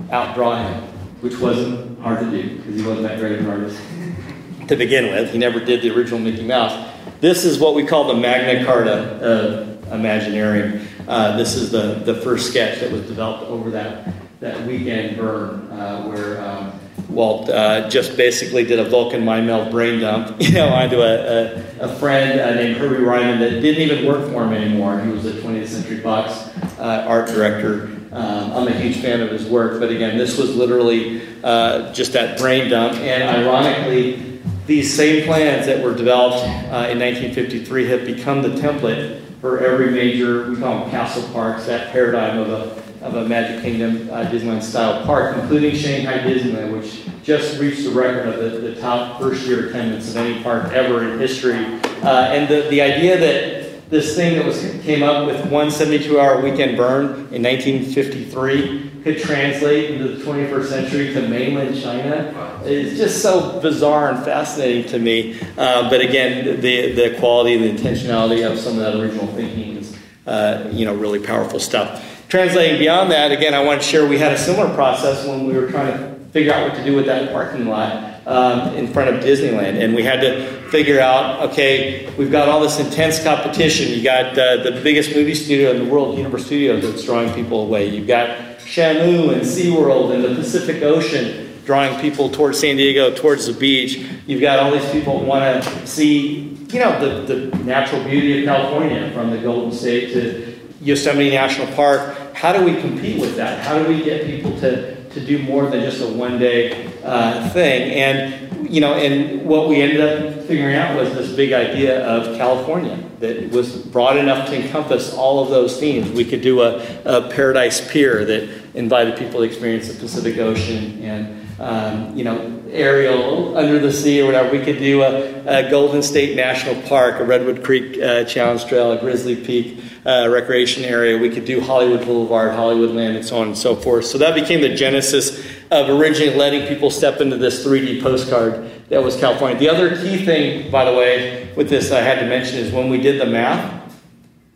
[0.09, 0.92] outdraw him,
[1.23, 3.81] which wasn't hard to do because he wasn't that great an artist
[4.69, 5.33] to begin with.
[5.33, 6.91] He never did the original Mickey Mouse.
[7.21, 10.87] This is what we call the Magna Carta of Imagineering.
[11.07, 15.71] Uh, this is the, the first sketch that was developed over that that weekend burn
[15.71, 16.73] uh, where um,
[17.09, 21.15] Walt uh, just basically did a Vulcan mind meld brain dump, you know, onto a,
[21.15, 25.01] a, a friend uh, named Herbie Ryman that didn't even work for him anymore.
[25.01, 26.33] He was a 20th Century Fox
[26.79, 27.89] uh, art director.
[28.13, 32.13] Um, I'm a huge fan of his work, but again, this was literally uh, just
[32.13, 32.99] that brain dump.
[32.99, 39.23] And ironically, these same plans that were developed uh, in 1953 have become the template
[39.41, 43.63] for every major, we call them castle parks, that paradigm of a, of a Magic
[43.63, 48.59] Kingdom uh, Disneyland style park, including Shanghai Disneyland, which just reached the record of the,
[48.61, 51.57] the top first year attendance of any park ever in history.
[52.03, 53.62] Uh, and the, the idea that
[53.93, 59.19] this thing that was came up with one 72 hour weekend burn in 1953 could
[59.19, 64.99] translate into the 21st century to mainland China It's just so bizarre and fascinating to
[64.99, 65.39] me.
[65.59, 69.77] Uh, but again, the, the quality and the intentionality of some of that original thinking
[69.77, 72.27] is, uh, you know, really powerful stuff.
[72.31, 75.53] Translating beyond that, again, I want to share we had a similar process when we
[75.53, 79.15] were trying to figure out what to do with that parking lot um, in front
[79.15, 79.83] of Disneyland.
[79.83, 83.97] And we had to figure out okay, we've got all this intense competition.
[83.97, 87.63] You got uh, the biggest movie studio in the world, Universal Studios, that's drawing people
[87.63, 87.89] away.
[87.89, 93.47] You've got Shamu and SeaWorld and the Pacific Ocean drawing people towards San Diego, towards
[93.47, 93.97] the beach.
[94.27, 98.47] You've got all these people want to see, you know, the, the natural beauty of
[98.47, 102.35] California from the Golden State to Yosemite National Park.
[102.35, 103.61] How do we compete with that?
[103.65, 107.49] How do we get people to, to do more than just a one day uh,
[107.51, 107.93] thing?
[107.93, 112.37] And, you know, and what we ended up figuring out was this big idea of
[112.37, 116.11] California that was broad enough to encompass all of those themes.
[116.11, 121.03] We could do a, a Paradise Pier that invited people to experience the Pacific Ocean
[121.03, 124.51] and um, you know, Ariel under the sea or whatever.
[124.51, 128.93] We could do a, a Golden State National Park, a Redwood Creek uh, Challenge Trail,
[128.93, 131.17] a Grizzly Peak uh, recreation area.
[131.17, 134.07] We could do Hollywood Boulevard, Hollywood Land, and so on and so forth.
[134.07, 135.39] So that became the genesis
[135.71, 139.57] of originally letting people step into this 3D postcard that was California.
[139.57, 142.91] The other key thing, by the way, with this I had to mention is when
[142.91, 143.81] we did the math,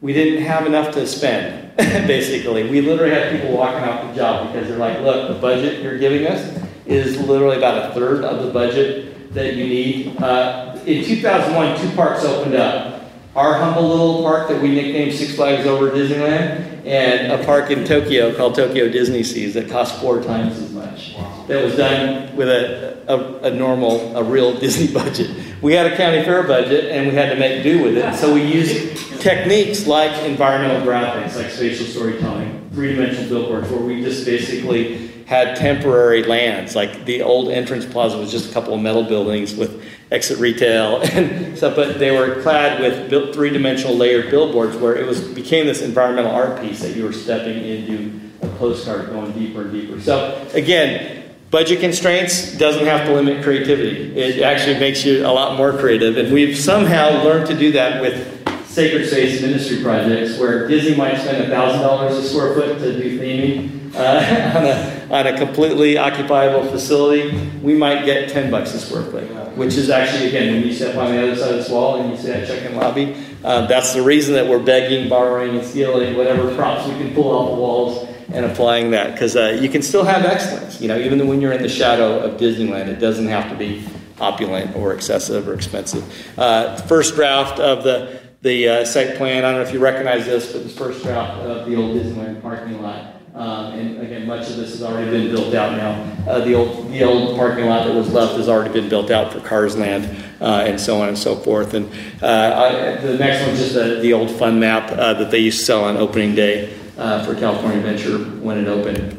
[0.00, 2.68] we didn't have enough to spend, basically.
[2.68, 5.98] We literally had people walking off the job because they're like, look, the budget you're
[5.98, 10.22] giving us is literally about a third of the budget that you need.
[10.22, 13.02] Uh, in 2001, two parks opened up.
[13.34, 17.84] Our humble little park that we nicknamed Six Flags Over Disneyland, and a park in
[17.84, 21.14] Tokyo called Tokyo Disney Seas that cost four times as much.
[21.18, 21.44] Wow.
[21.48, 25.30] That was done with a, a, a, normal, a real Disney budget.
[25.60, 28.14] We had a county fair budget, and we had to make do with it.
[28.14, 34.26] So we used techniques like environmental graphics, like spatial storytelling, three-dimensional billboards, where we just
[34.26, 36.76] basically had temporary lands.
[36.76, 41.00] Like the old entrance plaza was just a couple of metal buildings with exit retail
[41.02, 45.64] and stuff, but they were clad with three dimensional layered billboards where it was became
[45.64, 49.98] this environmental art piece that you were stepping into a postcard going deeper and deeper.
[49.98, 54.14] So again, budget constraints doesn't have to limit creativity.
[54.14, 58.02] It actually makes you a lot more creative, and we've somehow learned to do that
[58.02, 58.35] with
[58.76, 63.94] sacred space ministry projects where Disney might spend $1,000 a square foot to do theming
[63.94, 67.50] uh, on, a, on a completely occupiable facility.
[67.62, 69.24] We might get 10 bucks a square foot,
[69.56, 72.10] which is actually, again, when you step on the other side of this wall and
[72.10, 76.14] you see that check-in lobby, uh, that's the reason that we're begging, borrowing, and stealing
[76.14, 79.80] whatever props we can pull off the walls and applying that because uh, you can
[79.80, 80.82] still have excellence.
[80.82, 83.88] You know, even when you're in the shadow of Disneyland, it doesn't have to be
[84.20, 86.04] opulent or excessive or expensive.
[86.38, 89.44] Uh, first draft of the the uh, site plan.
[89.44, 92.42] I don't know if you recognize this, but this first draft of the old Disneyland
[92.42, 93.16] parking lot.
[93.34, 96.30] Um, and again, much of this has already been built out now.
[96.30, 99.30] Uh, the old the old parking lot that was left has already been built out
[99.30, 101.74] for Cars Land uh, and so on and so forth.
[101.74, 101.86] And
[102.22, 105.40] uh, I, the next one is just the, the old fun map uh, that they
[105.40, 109.12] used to sell on opening day uh, for California Adventure when it opened.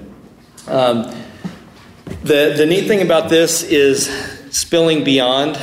[0.68, 1.16] Um,
[2.24, 4.08] the the neat thing about this is
[4.50, 5.56] spilling beyond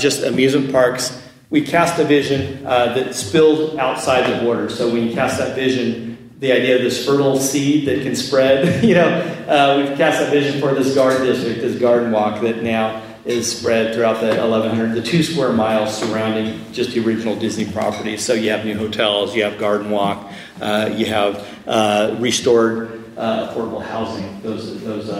[0.00, 1.19] just amusement parks
[1.50, 4.70] we cast a vision uh, that spilled outside the border.
[4.70, 8.84] So when you cast that vision, the idea of this fertile seed that can spread,
[8.84, 9.08] you know,
[9.48, 13.58] uh, we've cast that vision for this garden district, this garden walk that now is
[13.58, 18.16] spread throughout the 1100, the two square miles surrounding just the original Disney property.
[18.16, 23.52] So you have new hotels, you have garden walk, uh, you have uh, restored uh,
[23.52, 24.40] affordable housing.
[24.40, 25.10] Those those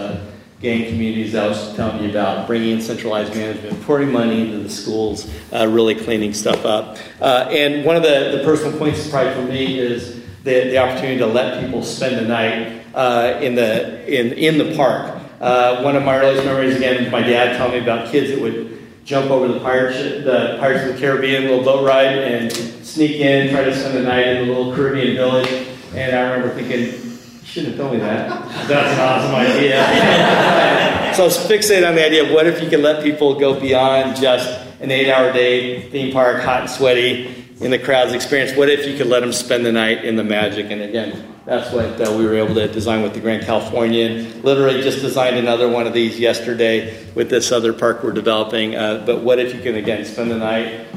[0.61, 4.69] gang communities I was telling you about, bringing in centralized management, pouring money into the
[4.69, 6.97] schools, uh, really cleaning stuff up.
[7.19, 11.17] Uh, and one of the, the personal points pride for me is the, the opportunity
[11.17, 15.19] to let people spend the night uh, in, the, in, in the park.
[15.39, 18.77] Uh, one of my earliest memories, again, my dad telling me about kids that would
[19.03, 22.51] jump over the, pirate the Pirates of the Caribbean little boat ride and
[22.85, 25.49] sneak in, try to spend the night in the little Caribbean village.
[25.95, 27.10] And I remember thinking,
[27.51, 28.29] shouldn't have told me that.
[28.67, 29.83] That's an awesome idea.
[31.15, 33.59] so I was fixated on the idea of what if you could let people go
[33.59, 34.47] beyond just
[34.79, 38.57] an eight hour day theme park, hot and sweaty, in the crowd's experience.
[38.57, 40.71] What if you could let them spend the night in the magic?
[40.71, 44.41] And again, that's what uh, we were able to design with the Grand Californian.
[44.43, 48.75] Literally just designed another one of these yesterday with this other park we're developing.
[48.75, 50.87] Uh, but what if you can, again, spend the night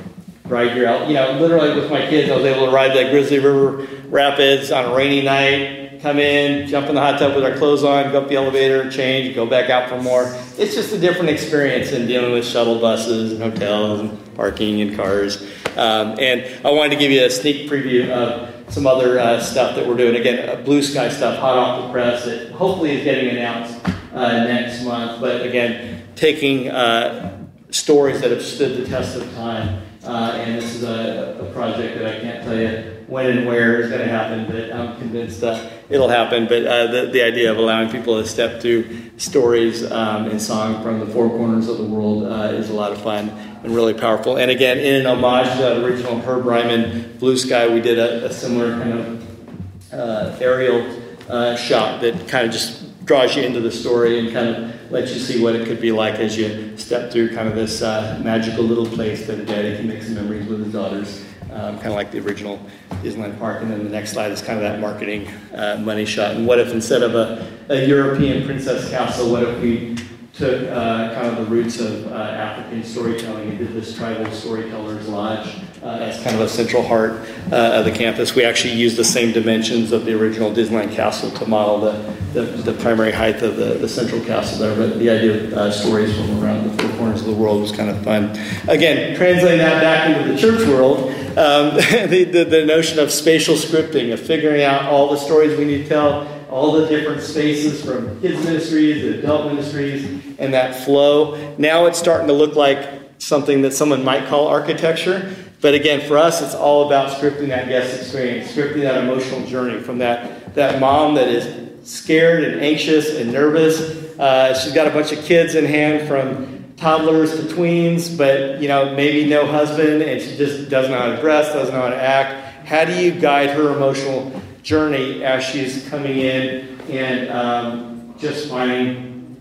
[0.47, 3.39] ride your, you know, literally with my kids, I was able to ride the Grizzly
[3.39, 7.57] River Rapids on a rainy night, come in, jump in the hot tub with our
[7.57, 10.25] clothes on, go up the elevator, change, go back out for more.
[10.59, 14.95] It's just a different experience than dealing with shuttle buses and hotels and parking and
[14.95, 15.43] cars.
[15.79, 19.77] Um, and I wanted to give you a sneak preview of some other uh, stuff
[19.77, 20.17] that we're doing.
[20.17, 23.81] Again, blue sky stuff, hot off the press, that hopefully is getting announced
[24.13, 25.23] uh, next month.
[25.23, 29.81] But again, taking uh, stories that have stood the test of time.
[30.05, 33.81] Uh, and this is a, a, project that I can't tell you when and where
[33.81, 36.47] is going to happen, but I'm convinced uh, it'll happen.
[36.47, 40.83] But uh, the, the idea of allowing people to step through stories um, and song
[40.83, 43.95] from the four corners of the world uh, is a lot of fun and really
[43.95, 44.37] powerful.
[44.39, 48.27] And again, in an homage to that original Herb Ryman Blue Sky, we did a,
[48.27, 53.61] a similar kind of uh, aerial uh, shot that kind of just draws you into
[53.61, 56.77] the story and kind of lets you see what it could be like as you
[56.77, 60.47] step through kind of this uh, magical little place that daddy can make some memories
[60.47, 61.25] with his daughters,
[61.55, 62.61] um, kind of like the original
[63.03, 63.63] Disneyland Park.
[63.63, 66.33] And then the next slide is kind of that marketing uh, money shot.
[66.33, 69.97] And what if instead of a, a European princess castle, what if we
[70.35, 75.09] took uh, kind of the roots of uh, African storytelling and did this tribal storytellers
[75.09, 77.13] lodge uh, as kind of a central heart
[77.53, 78.35] uh, of the campus.
[78.35, 82.43] We actually used the same dimensions of the original Disneyland castle to model the, the,
[82.43, 84.77] the primary height of the, the central castle there.
[84.77, 86.83] But the idea of uh, stories from around the
[87.15, 88.31] corners of the world was kind of fun.
[88.69, 91.77] Again, translating that back into the church world, um,
[92.11, 95.85] the, the, the notion of spatial scripting, of figuring out all the stories we need
[95.85, 100.05] to tell all the different spaces from kids ministries to adult ministries
[100.39, 101.55] and that flow.
[101.59, 102.89] Now it's starting to look like
[103.19, 105.35] something that someone might call architecture.
[105.61, 109.81] But again, for us, it's all about scripting that guest experience, scripting that emotional journey
[109.81, 113.81] from that, that mom that is scared and anxious and nervous.
[114.19, 116.54] Uh, she's got a bunch of kids in hand from
[116.85, 121.51] toddlers to tweens, but you know, maybe no husband, and she just doesn't to dress,
[121.55, 122.67] doesn't know how to act.
[122.67, 124.31] How do you guide her emotional
[124.63, 129.41] journey as she's coming in and um, just finding,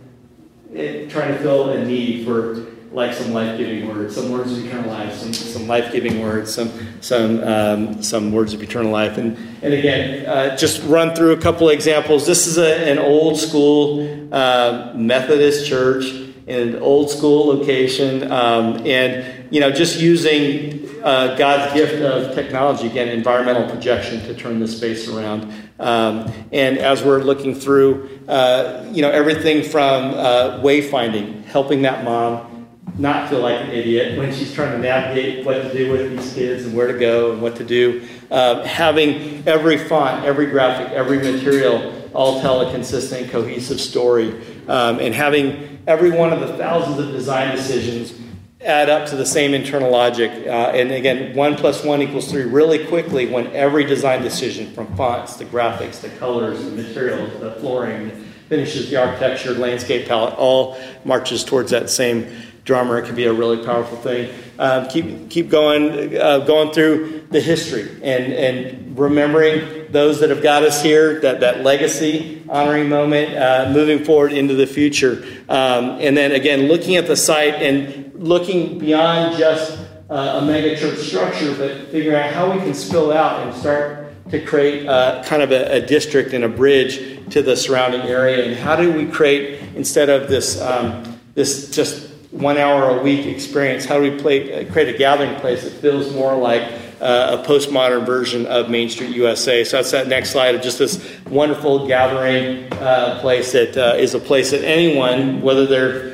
[0.74, 4.90] it, trying to fill a need for like some life-giving words, some words of eternal
[4.90, 6.72] life, some, some life-giving words, some
[7.02, 11.42] some um, some words of eternal life, and and again, uh, just run through a
[11.42, 12.26] couple examples.
[12.26, 18.86] This is a, an old school uh, Methodist church in an old school location, um,
[18.86, 24.60] and you know, just using uh, God's gift of technology, again, environmental projection to turn
[24.60, 25.52] the space around.
[25.80, 32.04] Um, and as we're looking through, uh, you know, everything from uh, wayfinding, helping that
[32.04, 32.68] mom
[32.98, 36.34] not feel like an idiot when she's trying to navigate what to do with these
[36.34, 38.08] kids and where to go and what to do.
[38.30, 44.30] Uh, having every font, every graphic, every material all tell a consistent, cohesive story.
[44.68, 48.14] Um, and having every one of the thousands of design decisions
[48.62, 50.32] add up to the same internal logic.
[50.48, 54.96] Uh, and again, 1 plus 1 equals 3 really quickly when every design decision from
[54.96, 58.12] fonts to graphics to colors to materials to flooring
[58.50, 62.28] finishes the architecture, landscape palette, all marches towards that same
[62.66, 63.00] drummer.
[63.00, 64.34] It can be a really powerful thing.
[64.60, 70.42] Um, keep, keep going, uh, going through the history and, and remembering those that have
[70.42, 75.24] got us here, that, that legacy honoring moment, uh, moving forward into the future.
[75.48, 79.80] Um, and then again, looking at the site and looking beyond just
[80.10, 84.14] uh, a mega church structure, but figuring out how we can spill out and start
[84.30, 88.46] to create uh, kind of a, a, district and a bridge to the surrounding area.
[88.46, 93.26] And how do we create, instead of this, um, this just one hour a week
[93.26, 96.64] experience, how do we play, uh, create a gathering place that feels more like
[97.04, 99.64] uh, a postmodern version of Main Street USA.
[99.64, 104.14] So that's that next slide of just this wonderful gathering uh, place that uh, is
[104.14, 106.14] a place that anyone, whether they're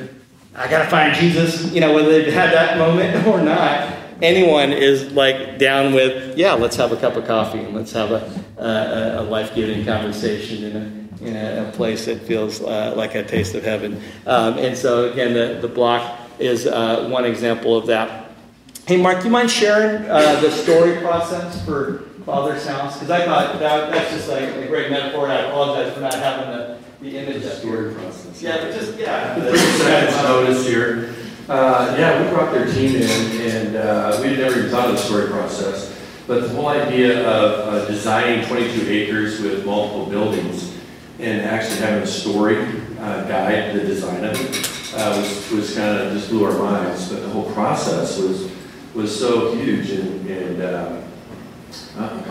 [0.54, 3.96] I got to find Jesus, you know, whether they've had that moment or not.
[4.20, 8.10] Anyone is like down with, yeah, let's have a cup of coffee and let's have
[8.10, 12.92] a, a, a life giving conversation in a, in a, a place that feels uh,
[12.94, 14.02] like a taste of heaven.
[14.26, 18.19] Um, and so, again, the, the block is uh, one example of that.
[18.90, 22.94] Hey, Mark, do you mind sharing uh, the story process for Father's House?
[22.94, 26.14] Because I thought that, that's just like a great metaphor, and I apologize for not
[26.14, 28.42] having the the image the story process.
[28.42, 29.38] Yeah, but just yeah.
[29.38, 31.14] The percentage notice here.
[31.48, 34.96] Uh, yeah, we brought their team in, and uh, we had never even thought of
[34.96, 35.96] the story process.
[36.26, 40.76] But the whole idea of uh, designing 22 acres with multiple buildings
[41.20, 42.56] and actually having a story
[42.98, 47.08] uh, guide the design of it uh, was, was kind of just blew our minds.
[47.08, 48.49] But the whole process was
[48.94, 51.02] was so huge and, and uh,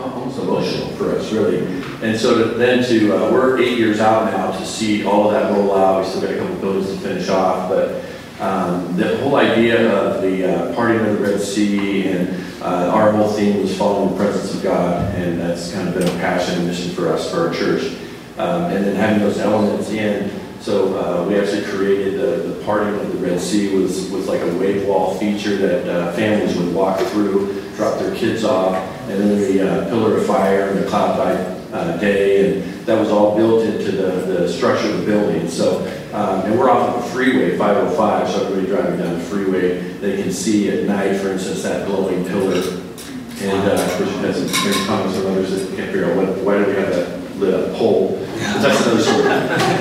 [0.00, 1.58] almost emotional for us, really.
[2.02, 5.32] And so to, then to, uh, we're eight years out now to see all of
[5.32, 6.04] that roll out.
[6.04, 8.04] We still got a couple buildings to finish off, but
[8.40, 13.12] Um, the whole idea of the uh, parting of the Red Sea and uh, our
[13.12, 16.56] whole theme was following the presence of God, and that's kind of been a passion
[16.56, 17.92] and mission for us, for our church.
[18.38, 20.30] Um, and then having those elements in,
[20.60, 24.40] so uh, we actually created the, the parting of the Red Sea was, was like
[24.42, 28.74] a wave wall feature that uh, families would walk through, drop their kids off,
[29.08, 31.32] and then the uh, pillar of fire and the cloud by
[31.76, 35.48] uh, day, and that was all built into the, the structure of the building.
[35.48, 39.78] So um, and we're off of a freeway, 505, so everybody driving down the freeway,
[39.98, 42.56] they can see at night, for instance, that glowing pillar.
[43.42, 46.16] And uh, of course, you've had some some comments from others that can't figure out
[46.16, 48.18] what, why do we have that up pole?
[48.18, 49.28] But That's another story.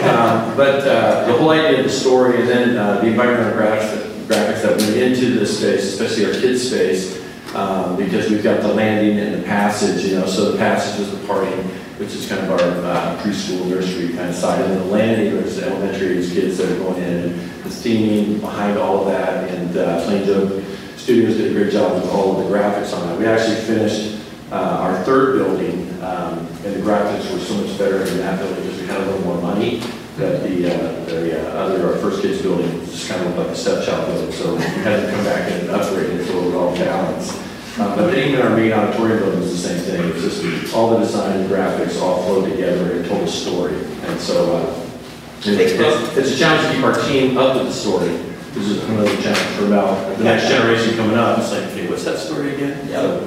[0.10, 4.10] um, but uh, the whole idea of the story, and then uh, the environmental graphics,
[4.28, 7.24] graphics that went into this space, especially our kids' space,
[7.56, 11.12] um, because we've got the landing and the passage, you know, so the passage is
[11.12, 14.62] the parting which is kind of our uh, preschool nursery kind of side.
[14.62, 17.34] And then the landing, there's the elementary age kids that are going in, and
[17.64, 19.50] the theming behind all of that.
[19.50, 20.64] And uh, Plain Joe
[20.96, 23.20] Studios did a great job with all of the graphics on that.
[23.20, 24.18] We actually finished
[24.50, 28.64] uh, our third building, um, and the graphics were so much better in that building
[28.64, 29.82] because we had a little more money.
[30.18, 33.48] That the, uh, the uh, other, our first kids building, just kind of looked like
[33.48, 36.56] a stepchild building, so we had to come back and upgrade it so it would
[36.56, 37.32] all balance.
[37.80, 40.10] Uh, but even our main auditorium building is the same thing.
[40.10, 43.76] It's just all the design and graphics all flow together and told a story.
[43.76, 44.90] And so uh,
[45.38, 48.10] it's, it's, it's, a challenge to keep our team up with the story.
[48.52, 51.40] This is another challenge for about the next generation coming up.
[51.40, 52.90] It's like, okay, what's that story again?
[52.90, 53.22] Yeah.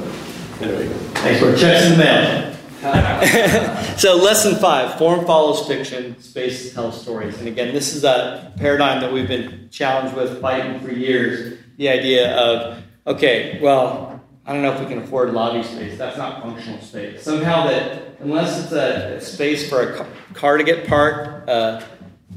[0.60, 0.88] anyway.
[1.14, 2.51] Thanks for checks in the mail.
[3.96, 9.00] so lesson five form follows fiction space tells stories and again this is a paradigm
[9.00, 14.12] that we've been challenged with fighting for years the idea of okay well
[14.44, 15.96] I don't know if we can afford lobby space.
[15.96, 17.22] That's not functional space.
[17.22, 21.80] Somehow that unless it's a, space for a car to get parked, uh,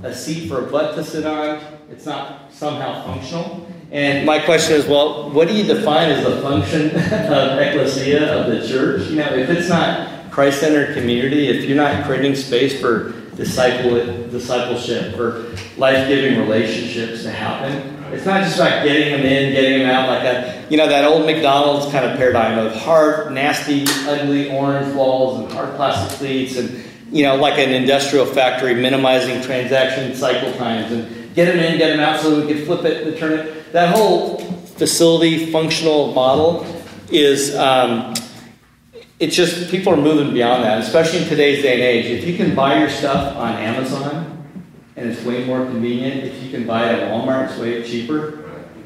[0.03, 3.67] a seat for a butt to sit on, it's not somehow functional.
[3.91, 8.51] And my question is, well, what do you define as the function of ecclesia of
[8.51, 9.09] the church?
[9.09, 13.91] You know, if it's not Christ-centered community, if you're not creating space for disciple
[14.27, 19.89] discipleship or life-giving relationships to happen, it's not just about getting them in, getting them
[19.89, 24.51] out like a, you know, that old McDonald's kind of paradigm of hard, nasty, ugly
[24.51, 26.83] orange walls and hard plastic seats and,
[27.13, 31.95] you know, like an industrial factory minimizing transaction cycle times and get them in, get
[31.95, 33.71] them out so we can flip it, return it.
[33.71, 36.65] That whole facility functional model
[37.09, 38.13] is, um,
[39.19, 42.05] it's just people are moving beyond that, especially in today's day and age.
[42.05, 44.35] If you can buy your stuff on Amazon,
[44.97, 46.23] and it's way more convenient.
[46.23, 48.41] If you can buy it at Walmart, it's way cheaper.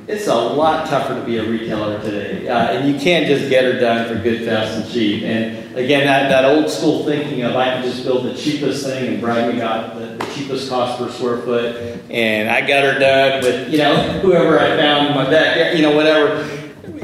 [0.08, 2.48] It's a lot tougher to be a retailer today.
[2.48, 5.22] Uh, and you can't just get her done for good, fast, and cheap.
[5.22, 9.14] And again, that, that old school thinking of I can just build the cheapest thing
[9.14, 12.98] and brag we got the, the cheapest cost per square foot, and I got her
[12.98, 16.59] done with, you know, whoever I found in my back, you know, whatever.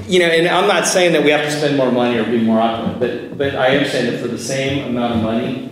[0.07, 2.37] You know, and I'm not saying that we have to spend more money or be
[2.37, 5.71] more opulent, but, but I am saying that for the same amount of money,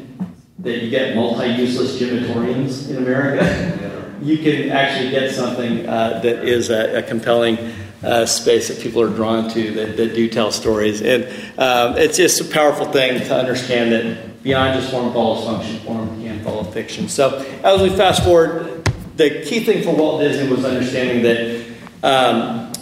[0.59, 6.69] that you get multi-useless gymatoriums in America, you can actually get something uh, that is
[6.69, 7.57] a, a compelling
[8.01, 11.01] uh, space that people are drawn to that, that do tell stories.
[11.01, 11.25] And
[11.59, 16.21] um, it's just a powerful thing to understand that beyond just form follows function, form
[16.21, 17.07] can follow fiction.
[17.07, 18.84] So as we fast forward,
[19.15, 21.65] the key thing for Walt Disney was understanding that
[22.03, 22.72] um,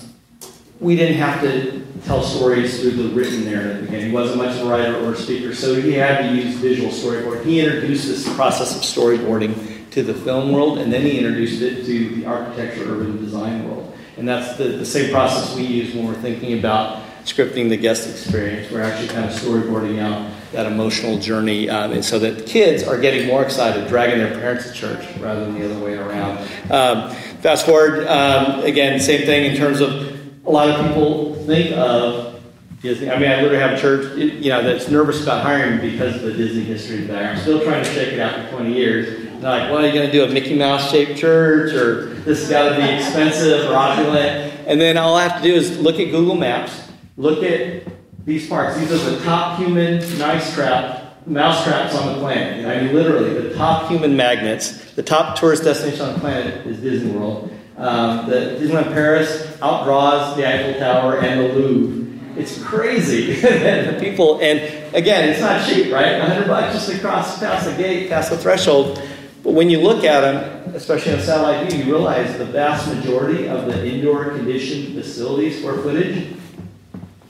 [0.81, 4.07] we didn't have to tell stories through the written narrative again.
[4.07, 6.89] He wasn't much of a writer or a speaker, so he had to use visual
[6.89, 7.45] storyboard.
[7.45, 11.85] He introduced this process of storyboarding to the film world, and then he introduced it
[11.85, 13.95] to the architecture, urban design world.
[14.17, 18.09] And that's the, the same process we use when we're thinking about scripting the guest
[18.09, 18.71] experience.
[18.71, 22.99] We're actually kind of storyboarding out that emotional journey, um, and so that kids are
[22.99, 26.39] getting more excited, dragging their parents to church rather than the other way around.
[26.71, 27.11] Um,
[27.41, 30.10] fast forward, um, again, same thing in terms of
[30.45, 32.41] a lot of people think of
[32.81, 33.11] Disney.
[33.11, 36.21] I mean, I literally have a church, you know, that's nervous about hiring because of
[36.23, 37.35] the Disney history back.
[37.35, 39.29] I'm still trying to shake it out for 20 years.
[39.39, 42.41] They're like, well, are you going to do a Mickey Mouse shaped church, or this
[42.41, 44.53] has got to be expensive or opulent?
[44.67, 47.83] And then all I have to do is look at Google Maps, look at
[48.25, 48.79] these parks.
[48.79, 52.65] These are the top human nice trap, mouse traps on the planet.
[52.65, 56.79] I mean, literally, the top human magnets, the top tourist destination on the planet is
[56.79, 57.51] Disney World.
[57.81, 62.39] Um, the Disneyland Paris outdraws the Eiffel Tower and the Louvre.
[62.39, 63.33] It's crazy.
[63.41, 64.59] the people, and
[64.93, 66.19] again, it's not cheap, right?
[66.19, 69.01] 100 bucks just to cross past the gate, past the threshold.
[69.43, 73.47] But when you look at them, especially on satellite view, you realize the vast majority
[73.47, 76.35] of the indoor conditioned facilities square footage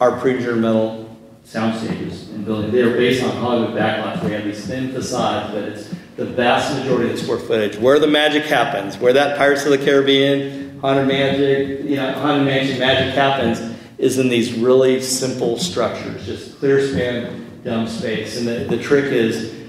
[0.01, 2.73] are pre metal sound stages and buildings.
[2.73, 4.21] They are based on Hollywood backlots.
[4.25, 7.77] We have these thin facades, but it's the vast majority of the square footage.
[7.77, 12.45] Where the magic happens, where that Pirates of the Caribbean haunted magic, you know, haunted
[12.45, 13.59] mansion magic happens
[13.97, 18.37] is in these really simple structures, just clear span, dumb space.
[18.37, 19.59] And the, the trick is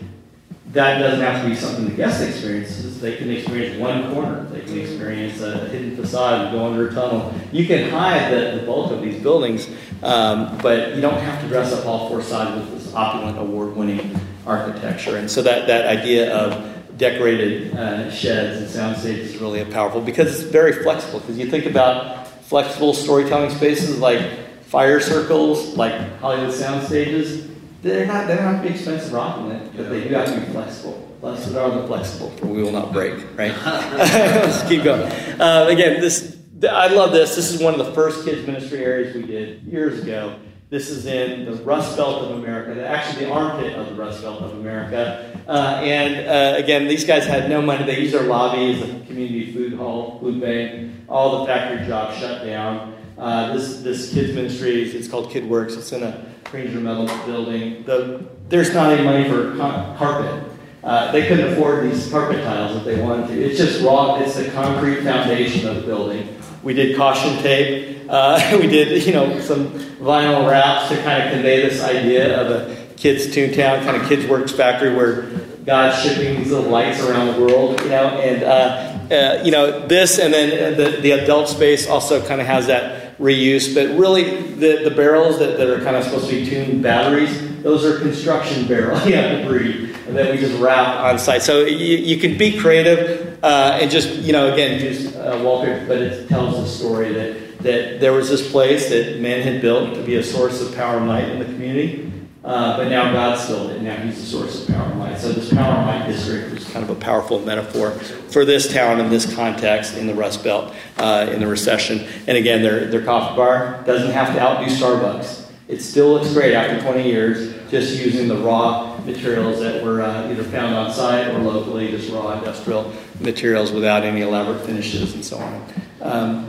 [0.72, 3.00] that doesn't have to be something the guest experiences.
[3.00, 4.44] They can experience one corner.
[4.44, 7.34] They can experience a hidden facade and go under a tunnel.
[7.50, 9.68] You can hide the, the bulk of these buildings,
[10.02, 14.18] um, but you don't have to dress up all four sides with this opulent, award-winning
[14.46, 15.16] architecture.
[15.16, 20.00] And so that, that idea of decorated uh, sheds and sound stages is really powerful
[20.00, 21.20] because it's very flexible.
[21.20, 27.48] Because you think about flexible storytelling spaces like fire circles, like Hollywood sound stages,
[27.82, 30.40] they're not, they don't have to be expensive or opulent, but they do have to
[30.40, 31.08] be flexible.
[31.20, 33.54] Blessed are the flexible, for we will not break, right?
[33.64, 35.10] Let's keep going.
[35.40, 36.36] Uh, again, this
[36.68, 37.34] I love this.
[37.34, 40.38] This is one of the first kids ministry areas we did years ago.
[40.72, 44.40] This is in the Rust Belt of America, actually the armpit of the Rust Belt
[44.40, 45.38] of America.
[45.46, 47.84] Uh, and uh, again, these guys had no money.
[47.84, 50.94] They used their lobby as a community food hall, food bank.
[51.10, 52.94] All the factory jobs shut down.
[53.18, 55.74] Uh, this this kids ministry, it's called Kid Works.
[55.74, 57.84] It's in a Ranger Metal building.
[57.84, 59.54] The, there's not any money for
[59.98, 60.42] carpet.
[60.82, 63.44] Uh, they couldn't afford these carpet tiles if they wanted to.
[63.44, 64.18] It's just raw.
[64.22, 66.34] It's the concrete foundation of the building.
[66.62, 68.01] We did caution tape.
[68.12, 72.50] Uh, we did, you know, some vinyl wraps to kind of convey this idea of
[72.50, 75.22] a kids' Toontown, kind of kids' works factory where
[75.64, 78.08] God's shipping these little lights around the world, you know.
[78.08, 82.46] And uh, uh, you know this, and then the, the adult space also kind of
[82.46, 86.32] has that reuse, but really the, the barrels that, that are kind of supposed to
[86.32, 91.42] be tuned batteries, those are construction barrels, yeah, debris that we just wrap on site.
[91.42, 95.86] So you, you can be creative uh, and just, you know, again, use uh, wallpaper,
[95.86, 99.94] but it tells the story that, that there was this place that men had built
[99.94, 102.11] to be a source of power and light in the community.
[102.44, 105.18] Uh, but now God's filled it, and now He's the source of power and light.
[105.18, 108.98] So this power and light district is kind of a powerful metaphor for this town
[108.98, 112.04] in this context in the Rust Belt uh, in the recession.
[112.26, 115.50] And again, their, their coffee bar doesn't have to outdo Starbucks.
[115.68, 120.28] It still looks great after 20 years, just using the raw materials that were uh,
[120.28, 125.24] either found on site or locally, just raw industrial materials without any elaborate finishes and
[125.24, 125.72] so on.
[126.00, 126.48] Um,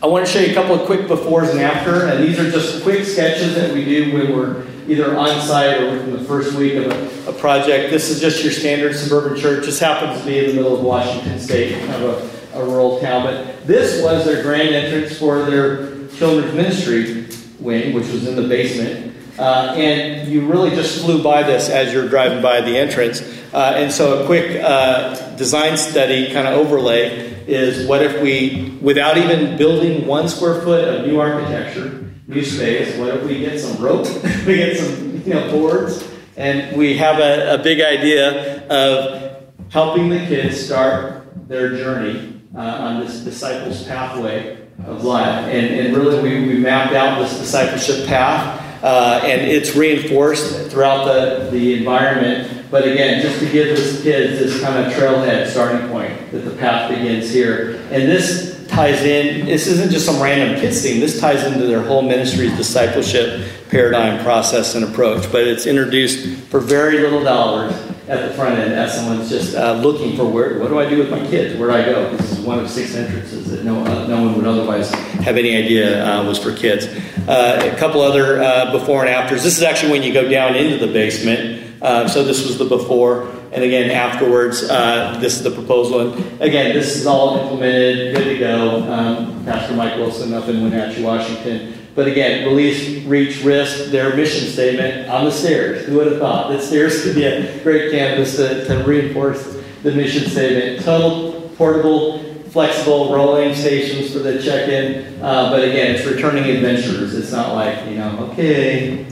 [0.00, 2.48] I want to show you a couple of quick befores and after, and these are
[2.48, 6.54] just quick sketches that we do when we're either on site or within the first
[6.54, 7.90] week of a, a, project.
[7.90, 9.66] This is just your standard suburban church.
[9.66, 12.98] This happens to be in the middle of Washington State, kind of a, a rural
[12.98, 13.22] town.
[13.22, 17.26] But this was their grand entrance for their children's ministry
[17.60, 19.14] wing, which was in the basement.
[19.38, 23.20] Uh, and you really just flew by this as you're driving by the entrance.
[23.52, 28.76] Uh, and so, a quick uh, design study kind of overlay is what if we,
[28.82, 32.96] without even building one square foot of new architecture, new space.
[32.96, 34.06] What if we get some rope?
[34.46, 40.08] we get some you know boards, and we have a, a big idea of helping
[40.08, 45.44] the kids start their journey uh, on this disciples pathway of life.
[45.46, 48.66] And, and really, we, we mapped out this discipleship path.
[48.82, 52.70] Uh, and it's reinforced throughout the, the environment.
[52.70, 56.52] But again, just to give this kids this kind of trailhead starting point that the
[56.52, 57.72] path begins here.
[57.90, 58.47] And this
[58.78, 62.56] ties in, this isn't just some random kids thing, this ties into their whole ministry's
[62.56, 65.30] discipleship paradigm, process, and approach.
[65.32, 67.72] But it's introduced for very little dollars
[68.06, 70.96] at the front end as someone's just uh, looking for where, what do I do
[70.96, 71.58] with my kids?
[71.58, 72.16] Where do I go?
[72.16, 75.56] This is one of six entrances that no, uh, no one would otherwise have any
[75.56, 76.86] idea uh, was for kids.
[77.26, 79.42] Uh, a couple other uh, before and afters.
[79.42, 81.82] This is actually when you go down into the basement.
[81.82, 83.37] Uh, so this was the before.
[83.50, 86.12] And again, afterwards, uh, this is the proposal.
[86.12, 88.82] And again, this is all implemented, good to go.
[88.92, 91.74] Um, Pastor Mike Wilson up in Wenatchee, Washington.
[91.94, 95.86] But again, release, reach, risk, their mission statement on the stairs.
[95.86, 99.92] Who would have thought that stairs could be a great canvas to, to reinforce the
[99.92, 100.84] mission statement?
[100.84, 105.20] Total, portable, flexible rolling stations for the check-in.
[105.22, 107.14] Uh, but again, it's returning adventurers.
[107.14, 109.06] It's not like, you know, okay,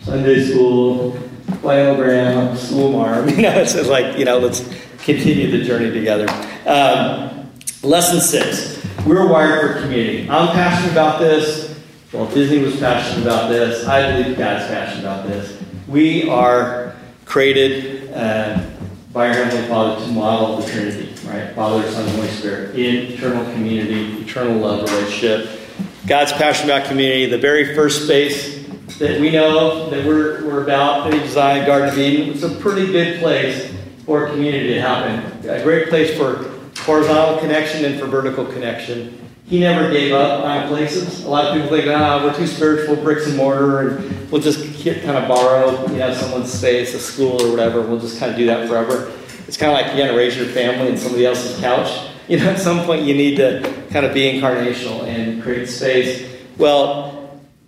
[0.00, 1.16] Sunday school,
[1.46, 2.96] planogram, school.
[3.36, 4.60] You know, it's like, you know, let's
[5.04, 6.28] continue the journey together.
[6.66, 7.50] Um,
[7.82, 8.84] lesson six.
[9.06, 10.28] We're wired for community.
[10.28, 11.78] I'm passionate about this.
[12.12, 13.86] Well, Disney was passionate about this.
[13.86, 15.60] I believe God's passionate about this.
[15.86, 16.94] We are
[17.24, 18.64] created uh,
[19.12, 21.54] by our Heavenly Father to model the Trinity, right?
[21.54, 25.60] Father, Son, Holy Spirit in eternal community, eternal love relationship.
[26.06, 27.26] God's passionate about community.
[27.26, 28.55] The very first space
[28.98, 32.30] that we know that we're, we're about, City Design, Garden of Eden.
[32.30, 33.74] It's a pretty good place
[34.04, 35.48] for a community to happen.
[35.48, 39.18] A great place for horizontal connection and for vertical connection.
[39.46, 41.24] He never gave up on places.
[41.24, 44.60] A lot of people think, ah, we're too spiritual, bricks and mortar, and we'll just
[44.84, 47.80] kind of borrow, you know, someone's space, a school or whatever.
[47.80, 49.12] We'll just kind of do that forever.
[49.46, 52.10] It's kind of like you got to raise your family in somebody else's couch.
[52.28, 56.28] you know, at some point you need to kind of be incarnational and create space.
[56.58, 57.25] Well,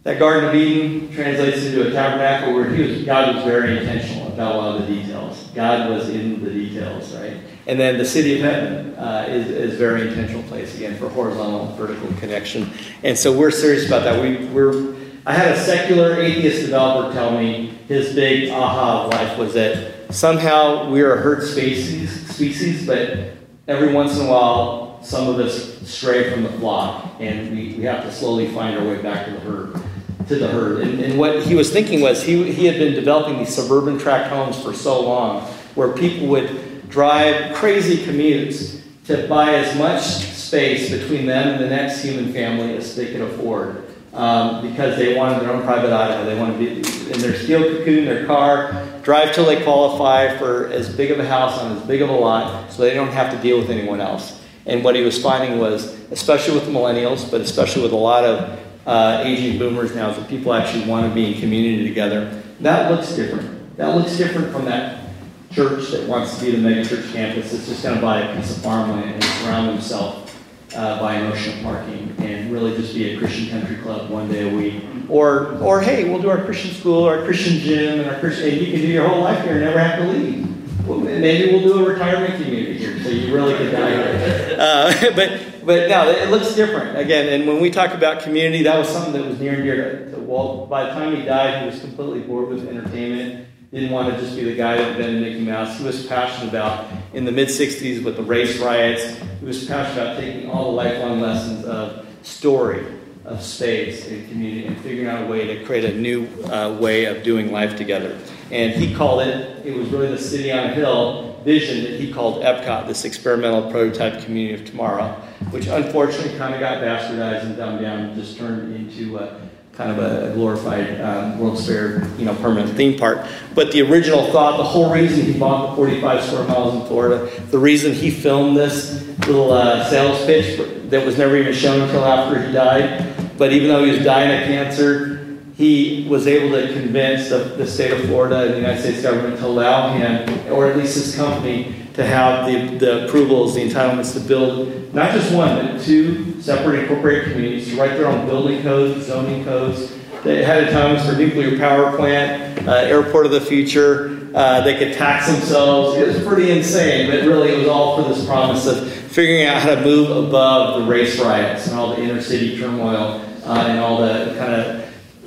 [0.09, 4.29] that Garden of Eden translates into a tabernacle where he was, God was very intentional
[4.29, 5.51] about a lot of the details.
[5.55, 7.37] God was in the details, right?
[7.67, 11.11] And then the city of heaven uh, is, is a very intentional place again for
[11.11, 12.71] horizontal and vertical connection.
[13.03, 14.23] And so we're serious about that.
[14.23, 14.95] We, we're
[15.27, 20.15] I had a secular atheist developer tell me his big aha of life was that
[20.15, 23.35] somehow we're a herd species, species, but
[23.67, 27.85] every once in a while some of us stray from the flock, and we, we
[27.85, 29.83] have to slowly find our way back to the herd.
[30.29, 30.83] To the herd.
[30.83, 34.29] And, and what he was thinking was he, he had been developing these suburban tract
[34.31, 35.43] homes for so long
[35.75, 41.69] where people would drive crazy commutes to buy as much space between them and the
[41.69, 46.29] next human family as they could afford um, because they wanted their own private island.
[46.29, 50.67] They wanted to be in their steel cocoon, their car, drive till they qualify for
[50.69, 53.33] as big of a house on as big of a lot so they don't have
[53.35, 54.43] to deal with anyone else.
[54.67, 58.25] And what he was finding was, especially with the millennials, but especially with a lot
[58.25, 58.59] of
[58.89, 62.43] uh, aging boomers now, is that people actually want to be in community together.
[62.61, 63.77] That looks different.
[63.77, 65.05] That looks different from that
[65.53, 68.57] church that wants to be the megachurch campus that's just going to buy a piece
[68.57, 70.33] of farmland and surround themselves
[70.75, 74.51] uh, by an ocean parking and really just be a Christian country club one day
[74.51, 74.83] a week.
[75.11, 78.59] Or, or hey, we'll do our Christian school, our Christian gym, and our Christian, and
[78.59, 80.58] you can do your whole life here and never have to leave.
[80.89, 84.57] Well, maybe we'll do a retirement community here, so you really can die here.
[84.59, 86.99] Uh, but, but no, it looks different.
[86.99, 90.07] Again, and when we talk about community, that was something that was near and dear
[90.07, 90.69] to, to Walt.
[90.71, 94.35] By the time he died, he was completely bored with entertainment didn't want to just
[94.35, 95.79] be the guy that invented Mickey Mouse.
[95.79, 100.03] He was passionate about, in the mid 60s with the race riots, he was passionate
[100.03, 102.87] about taking all the lifelong lessons of story,
[103.27, 107.05] of space, and community, and figuring out a way to create a new uh, way
[107.05, 108.19] of doing life together.
[108.51, 112.13] And he called it, it was really the city on a hill vision that he
[112.13, 115.13] called Epcot, this experimental prototype community of tomorrow,
[115.51, 119.41] which unfortunately kind of got bastardized and dumbed down and just turned into a
[119.79, 123.25] kind of a glorified um, World's Fair, you know, permanent theme park.
[123.55, 127.31] But the original thought, the whole reason he bought the 45 square miles in Florida,
[127.51, 130.59] the reason he filmed this little uh, sales pitch
[130.91, 134.43] that was never even shown until after he died, but even though he was dying
[134.43, 135.18] of cancer,
[135.59, 139.39] he was able to convince the, the state of Florida and the United States government
[139.39, 144.13] to allow him, or at least his company, to have the, the approvals, the entitlements
[144.13, 148.63] to build not just one, but two separate incorporated communities to write their own building
[148.63, 149.93] codes, zoning codes.
[150.23, 154.31] They had entitlements for nuclear power plant, uh, airport of the future.
[154.35, 155.99] Uh, they could tax themselves.
[155.99, 159.61] It was pretty insane, but really it was all for this promise of figuring out
[159.61, 163.81] how to move above the race riots and all the inner city turmoil uh, and
[163.81, 164.78] all the kind of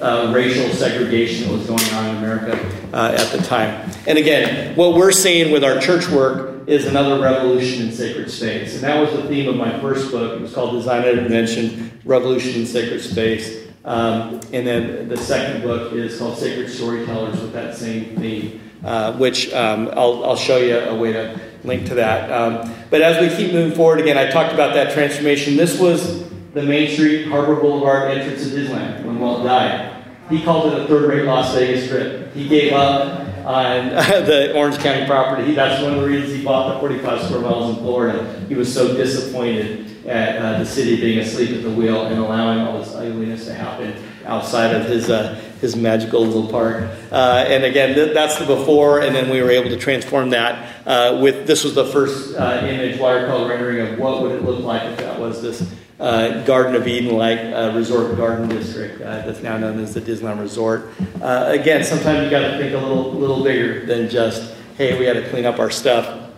[0.02, 2.58] uh, racial segregation that was going on in America
[2.94, 3.90] uh, at the time.
[4.08, 8.76] And again, what we're seeing with our church work is another revolution in sacred space.
[8.76, 10.40] And that was the theme of my first book.
[10.40, 13.68] It was called Design Intervention Revolution in Sacred Space.
[13.84, 19.14] Um, and then the second book is called Sacred Storytellers with that same theme, uh,
[19.14, 22.32] which um, I'll, I'll, show you a way to link to that.
[22.32, 25.56] Um, but as we keep moving forward, again, I talked about that transformation.
[25.56, 29.91] This was the Main Street Harbor Boulevard entrance of Disneyland when Walt died.
[30.32, 32.34] He called it a third rate Las Vegas strip.
[32.34, 33.90] He gave up on
[34.26, 35.54] the Orange County property.
[35.54, 38.46] That's one of the reasons he bought the 45 square miles in Florida.
[38.48, 42.60] He was so disappointed at uh, the city being asleep at the wheel and allowing
[42.60, 43.94] all this ugliness to happen
[44.26, 46.90] outside of his uh, his magical little park.
[47.12, 50.88] Uh, and again, th- that's the before, and then we were able to transform that
[50.88, 54.64] uh, with this was the first uh, image watercolor rendering of what would it look
[54.64, 55.62] like if that was this
[56.02, 60.02] uh, Garden of Eden like uh, resort garden district uh, that's now known as the
[60.02, 60.90] Disneyland Resort.
[61.22, 65.06] Uh, again, sometimes you got to think a little, little bigger than just, hey, we
[65.06, 66.32] got to clean up our stuff.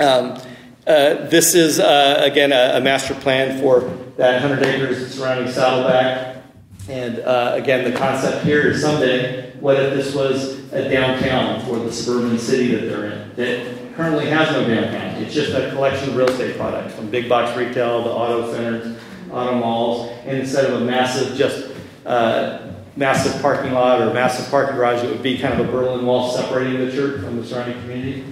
[0.00, 0.40] Um,
[0.86, 3.80] uh, this is, again, a, a, master plan for
[4.16, 6.44] that 100 acres surrounding Saddleback.
[6.88, 7.18] And
[7.60, 12.38] again, the concept here is someday, what if this was a downtown for the suburban
[12.38, 13.34] city that they're in?
[13.34, 15.22] That currently has no downtown.
[15.22, 18.99] It's just a collection of real estate products from big box retail, to auto centers,
[19.32, 21.72] auto malls, and instead of a massive, just
[22.06, 26.04] uh, massive parking lot or massive parking garage, it would be kind of a Berlin
[26.04, 28.24] Wall separating the church from the surrounding community.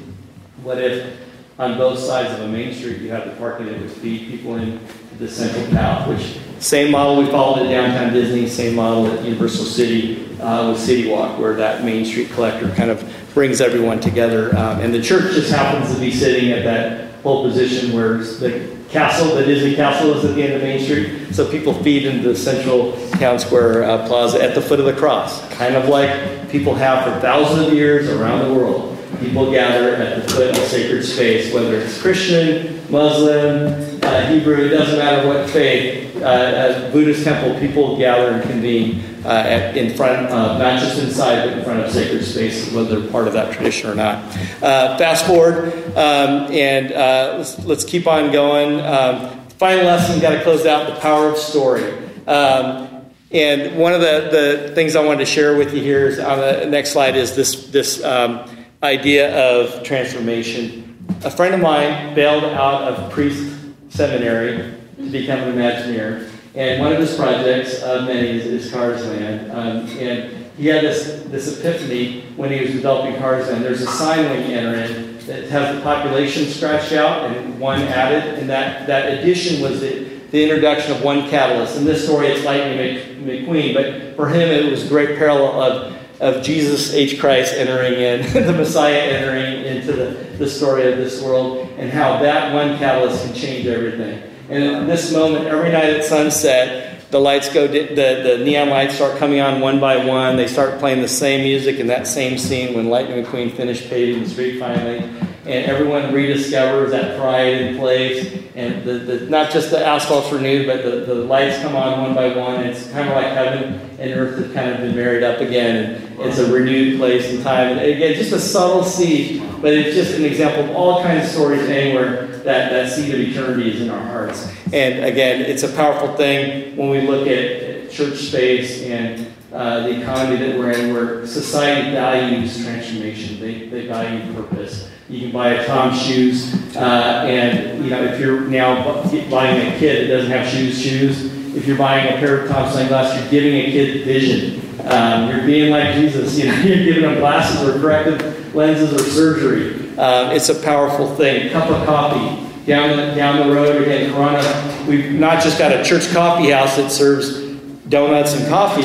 [0.62, 1.16] What if
[1.58, 4.56] on both sides of a main street you have the parking that would feed people
[4.56, 4.80] in
[5.18, 9.64] the central path, which same model we followed at downtown Disney, same model at Universal
[9.64, 14.56] City uh, with City Walk, where that Main Street collector kind of brings everyone together.
[14.56, 18.77] Um, and the church just happens to be sitting at that pole position where the
[18.90, 21.34] castle, the Disney castle is at the end of Main Street.
[21.34, 24.94] So people feed into the central town square uh, plaza at the foot of the
[24.94, 28.96] cross, kind of like people have for thousands of years around the world.
[29.20, 34.68] People gather at the foot of sacred space, whether it's Christian, Muslim, uh, Hebrew, it
[34.70, 39.94] doesn't matter what faith, uh, at Buddhist temple, people gather and convene uh, at, in
[39.94, 43.34] front of, not just inside, but in front of sacred spaces, whether they're part of
[43.34, 44.24] that tradition or not.
[44.62, 48.80] Uh, fast forward, um, and uh, let's, let's, keep on going.
[48.80, 51.92] Um, final lesson, got to close out the power of story.
[52.26, 52.88] Um,
[53.30, 54.28] and one of the,
[54.68, 57.36] the things I wanted to share with you here is on the next slide is
[57.36, 58.48] this, this um,
[58.82, 60.87] idea of transformation.
[61.24, 63.52] A friend of mine bailed out of priest
[63.88, 66.30] seminary to become an Imagineer.
[66.54, 69.50] And one of his projects, of many, is, is Cars Land.
[69.50, 73.64] Um, and he had this, this epiphany when he was developing Cars Land.
[73.64, 77.80] There's a sign when you enter in that has the population scratched out and one
[77.80, 78.38] added.
[78.38, 81.76] And that, that addition was the, the introduction of one catalyst.
[81.76, 82.78] In this story, it's Lightning
[83.24, 83.74] McQueen.
[83.74, 87.20] But for him, it was a great parallel of of Jesus H.
[87.20, 92.20] Christ entering in, the Messiah entering into the, the story of this world, and how
[92.22, 94.22] that one catalyst can change everything.
[94.48, 98.96] And in this moment, every night at sunset, the lights go, the, the neon lights
[98.96, 100.36] start coming on one by one.
[100.36, 104.22] They start playing the same music in that same scene when Lightning McQueen finished paving
[104.22, 105.27] the street finally.
[105.48, 108.44] And everyone rediscovers that pride in place.
[108.54, 112.14] And the, the, not just the asphalt's renewed, but the, the lights come on one
[112.14, 112.60] by one.
[112.60, 115.94] It's kind of like heaven and earth have kind of been married up again.
[115.94, 117.78] And it's a renewed place and time.
[117.78, 121.30] And again, just a subtle seed, but it's just an example of all kinds of
[121.30, 124.52] stories anywhere that, that seed of eternity is in our hearts.
[124.72, 130.02] And again, it's a powerful thing when we look at church space and uh, the
[130.02, 133.40] economy that we're in, where society values transformation.
[133.40, 134.90] They, they value purpose.
[135.08, 139.78] You can buy a Tom shoes, uh, and you know if you're now buying a
[139.78, 141.56] kid that doesn't have shoes, shoes.
[141.56, 144.60] If you're buying a pair of Tom sunglasses, you're giving a kid vision.
[144.86, 146.38] Um, you're being like Jesus.
[146.38, 149.96] You know, you're giving them glasses or corrective lenses or surgery.
[149.96, 151.48] Uh, it's a powerful thing.
[151.48, 154.12] A Cup of coffee down the, down the road again.
[154.12, 154.84] Corona.
[154.86, 157.40] We've not just got a church coffee house that serves
[157.88, 158.84] donuts and coffee.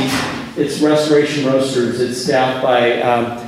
[0.55, 1.99] It's Restoration Roasters.
[1.99, 3.42] It's staffed by um,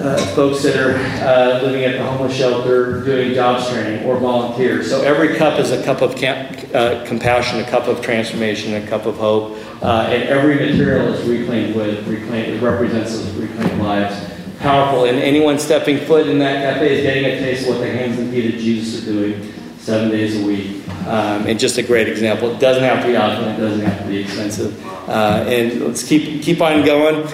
[0.00, 4.88] uh, folks that are uh, living at the homeless shelter doing jobs training or volunteers.
[4.88, 8.86] So every cup is a cup of camp, uh, compassion, a cup of transformation, a
[8.86, 12.54] cup of hope, uh, and every material is reclaimed with reclaimed.
[12.54, 14.28] It represents those reclaimed lives.
[14.58, 17.90] Powerful, and anyone stepping foot in that cafe is getting a taste of what the
[17.90, 20.86] hands and feet of Jesus are doing seven days a week.
[21.06, 22.50] Um, and just a great example.
[22.50, 23.48] It doesn't have to be often.
[23.48, 24.86] It doesn't have to be expensive.
[25.08, 27.26] Uh, and let's keep keep on going.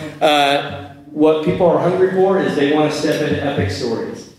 [1.17, 4.35] What people are hungry for is they want to step into epic stories.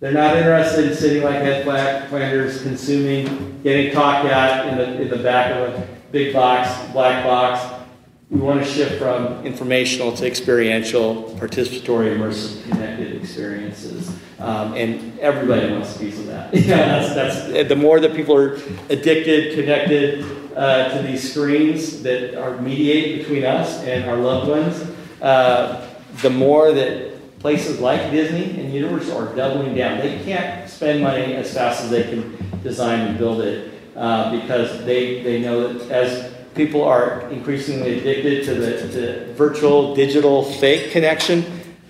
[0.00, 5.02] They're not interested in sitting like Ed Black Flanders, consuming, getting talked at in the,
[5.02, 7.84] in the back of a big box, black box.
[8.30, 14.08] We want to shift from informational to experiential, participatory, immersive, connected experiences.
[14.38, 16.54] Um, and everybody wants a piece of that.
[16.54, 16.76] yeah,
[17.12, 18.54] that's, that's, the more that people are
[18.88, 20.24] addicted, connected
[20.56, 25.85] uh, to these screens that are mediate between us and our loved ones, uh,
[26.22, 29.98] the more that places like Disney and Universal are doubling down.
[29.98, 34.84] They can't spend money as fast as they can design and build it uh, because
[34.84, 40.90] they, they know that as people are increasingly addicted to the, the virtual, digital, fake
[40.90, 41.44] connection,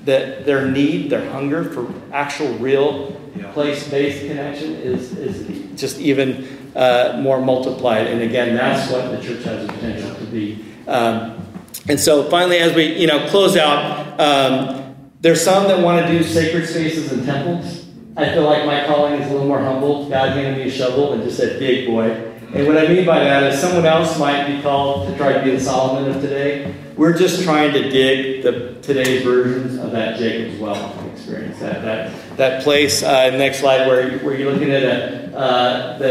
[0.04, 3.50] that their need, their hunger for actual, real, yeah.
[3.52, 6.46] place-based connection is, is just even
[6.76, 8.06] uh, more multiplied.
[8.06, 10.64] And again, that's what the church has the potential to be.
[10.86, 11.45] Um,
[11.88, 16.18] and so finally, as we you know close out, um, there's some that want to
[16.18, 17.86] do sacred spaces and temples.
[18.16, 20.08] I feel like my calling is a little more humble.
[20.08, 23.22] God handed me a shovel and just said, "Dig, boy." And what I mean by
[23.24, 26.74] that is someone else might be called to try to be the Solomon of today.
[26.96, 31.58] We're just trying to dig the today's versions of that Jacob's well experience.
[31.58, 33.02] That that that place.
[33.02, 36.06] Uh, next slide, where where you're looking at a, uh, the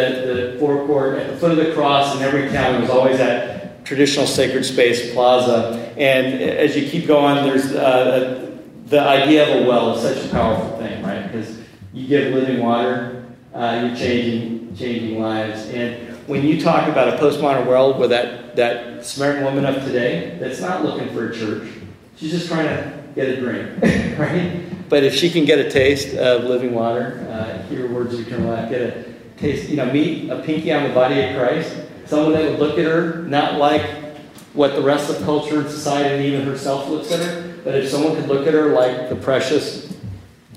[0.54, 2.80] the forecourt at the foot of the cross in every town.
[2.80, 3.55] There's always that
[3.86, 5.94] traditional sacred space plaza.
[5.98, 10.30] And as you keep going, there's uh, the idea of a well is such a
[10.30, 11.32] powerful thing, right?
[11.32, 11.58] Because
[11.94, 15.70] you give living water, uh, you're changing changing lives.
[15.70, 20.38] And when you talk about a postmodern world where that, that Samaritan woman of today
[20.40, 21.70] that's not looking for a church,
[22.18, 23.82] she's just trying to get a drink,
[24.20, 24.62] right?
[24.90, 28.52] But if she can get a taste of living water, uh, hear words of eternal
[28.52, 29.06] life, get a
[29.38, 31.76] taste, you know, meet a pinky on the body of Christ,
[32.06, 33.84] Someone that would look at her not like
[34.54, 37.90] what the rest of culture and society and even herself looks at her, but if
[37.90, 39.98] someone could look at her like the precious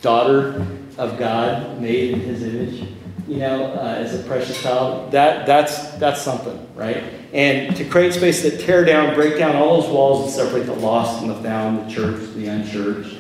[0.00, 0.64] daughter
[0.98, 2.88] of God made in his image,
[3.26, 7.02] you know, uh, as a precious child, that, that's, that's something, right?
[7.32, 10.74] And to create space that tear down, break down all those walls and separate the
[10.74, 13.16] lost and the found, the church, the unchurched,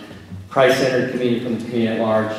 [0.48, 2.34] Christ centered community from the community at large,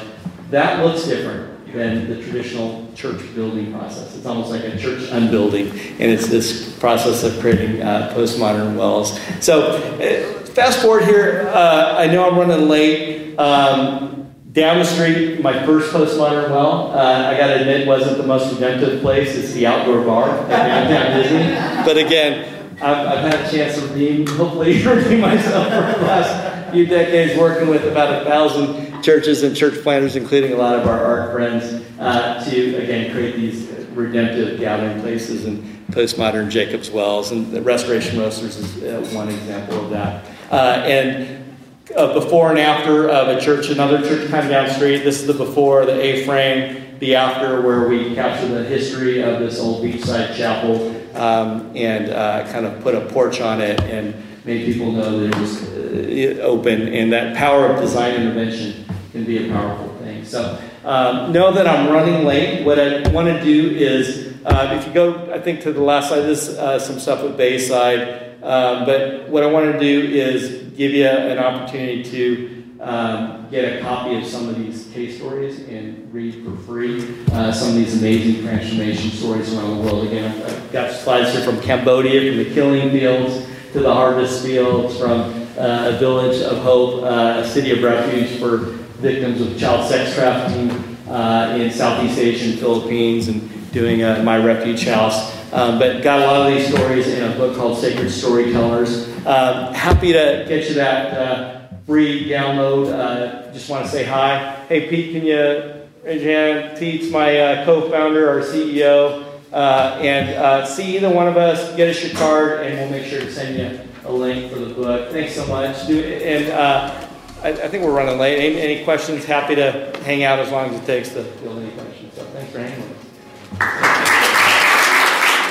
[0.49, 4.16] that looks different than the traditional church building process.
[4.16, 9.20] It's almost like a church unbuilding, and it's this process of creating uh, postmodern wells.
[9.40, 13.38] So, uh, fast forward here, uh, I know I'm running late.
[13.38, 14.20] Um,
[14.52, 18.52] down the street, my first postmodern well, uh, I got to admit, wasn't the most
[18.54, 19.36] redemptive place.
[19.36, 21.86] It's the outdoor bar at downtown Disney.
[21.86, 26.49] But again, I've, I've, had a chance to redeem, hopefully, redeem myself for the last
[26.72, 30.88] few decades working with about a thousand churches and church planters, including a lot of
[30.88, 37.32] our ARC friends, uh, to again create these redemptive gathering places and postmodern Jacob's Wells.
[37.32, 40.26] And the Restoration Roasters is uh, one example of that.
[40.52, 41.58] Uh, and
[41.96, 45.00] uh, before and after of a church, another church kind of down the street.
[45.00, 49.40] This is the before, the A frame, the after, where we capture the history of
[49.40, 54.14] this old beachside chapel um, and uh, kind of put a porch on it and
[54.50, 56.88] made people know that it was uh, open.
[56.88, 60.26] And that power of design intervention can be a powerful thing.
[60.26, 62.66] So um, know that I'm running late.
[62.66, 66.10] What I want to do is, uh, if you go, I think to the last
[66.10, 68.42] slide, this uh, some stuff with Bayside.
[68.42, 73.66] Um, but what I want to do is give you an opportunity to um, get
[73.66, 77.76] a copy of some of these case stories and read for free uh, some of
[77.76, 80.08] these amazing transformation stories around the world.
[80.08, 84.98] Again, I've got slides here from Cambodia, from the killing fields to the harvest fields,
[84.98, 85.22] from
[85.58, 88.58] uh, a village of hope, uh, a city of refuge for
[88.98, 90.72] victims of child sex trafficking
[91.08, 95.38] uh, in Southeast Asia and Philippines, and doing a My Refuge House.
[95.52, 99.08] Um, but got a lot of these stories in a book called Sacred Storytellers.
[99.26, 102.94] Um, happy to get you that uh, free download.
[102.94, 104.64] Uh, just want to say hi.
[104.68, 106.78] Hey, Pete, can you raise your hand?
[106.78, 109.29] Pete's my uh, co founder, our CEO.
[109.52, 113.10] Uh, and uh, see either one of us, get us your card, and we'll make
[113.10, 115.12] sure to send you a link for the book.
[115.12, 115.90] Thanks so much.
[115.90, 117.08] And uh,
[117.42, 118.38] I, I, think we're running late.
[118.38, 119.26] Any, any, questions?
[119.26, 122.14] Happy to hang out as long as it takes to field any questions.
[122.14, 122.96] So thanks for hanging.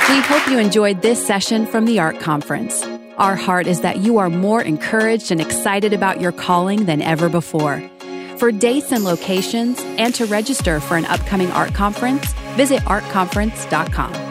[0.08, 2.84] We hope you enjoyed this session from the ARC Conference.
[3.18, 7.28] Our heart is that you are more encouraged and excited about your calling than ever
[7.28, 7.82] before.
[8.36, 14.27] For dates and locations and to register for an upcoming ARC Conference, visit arcconference.com.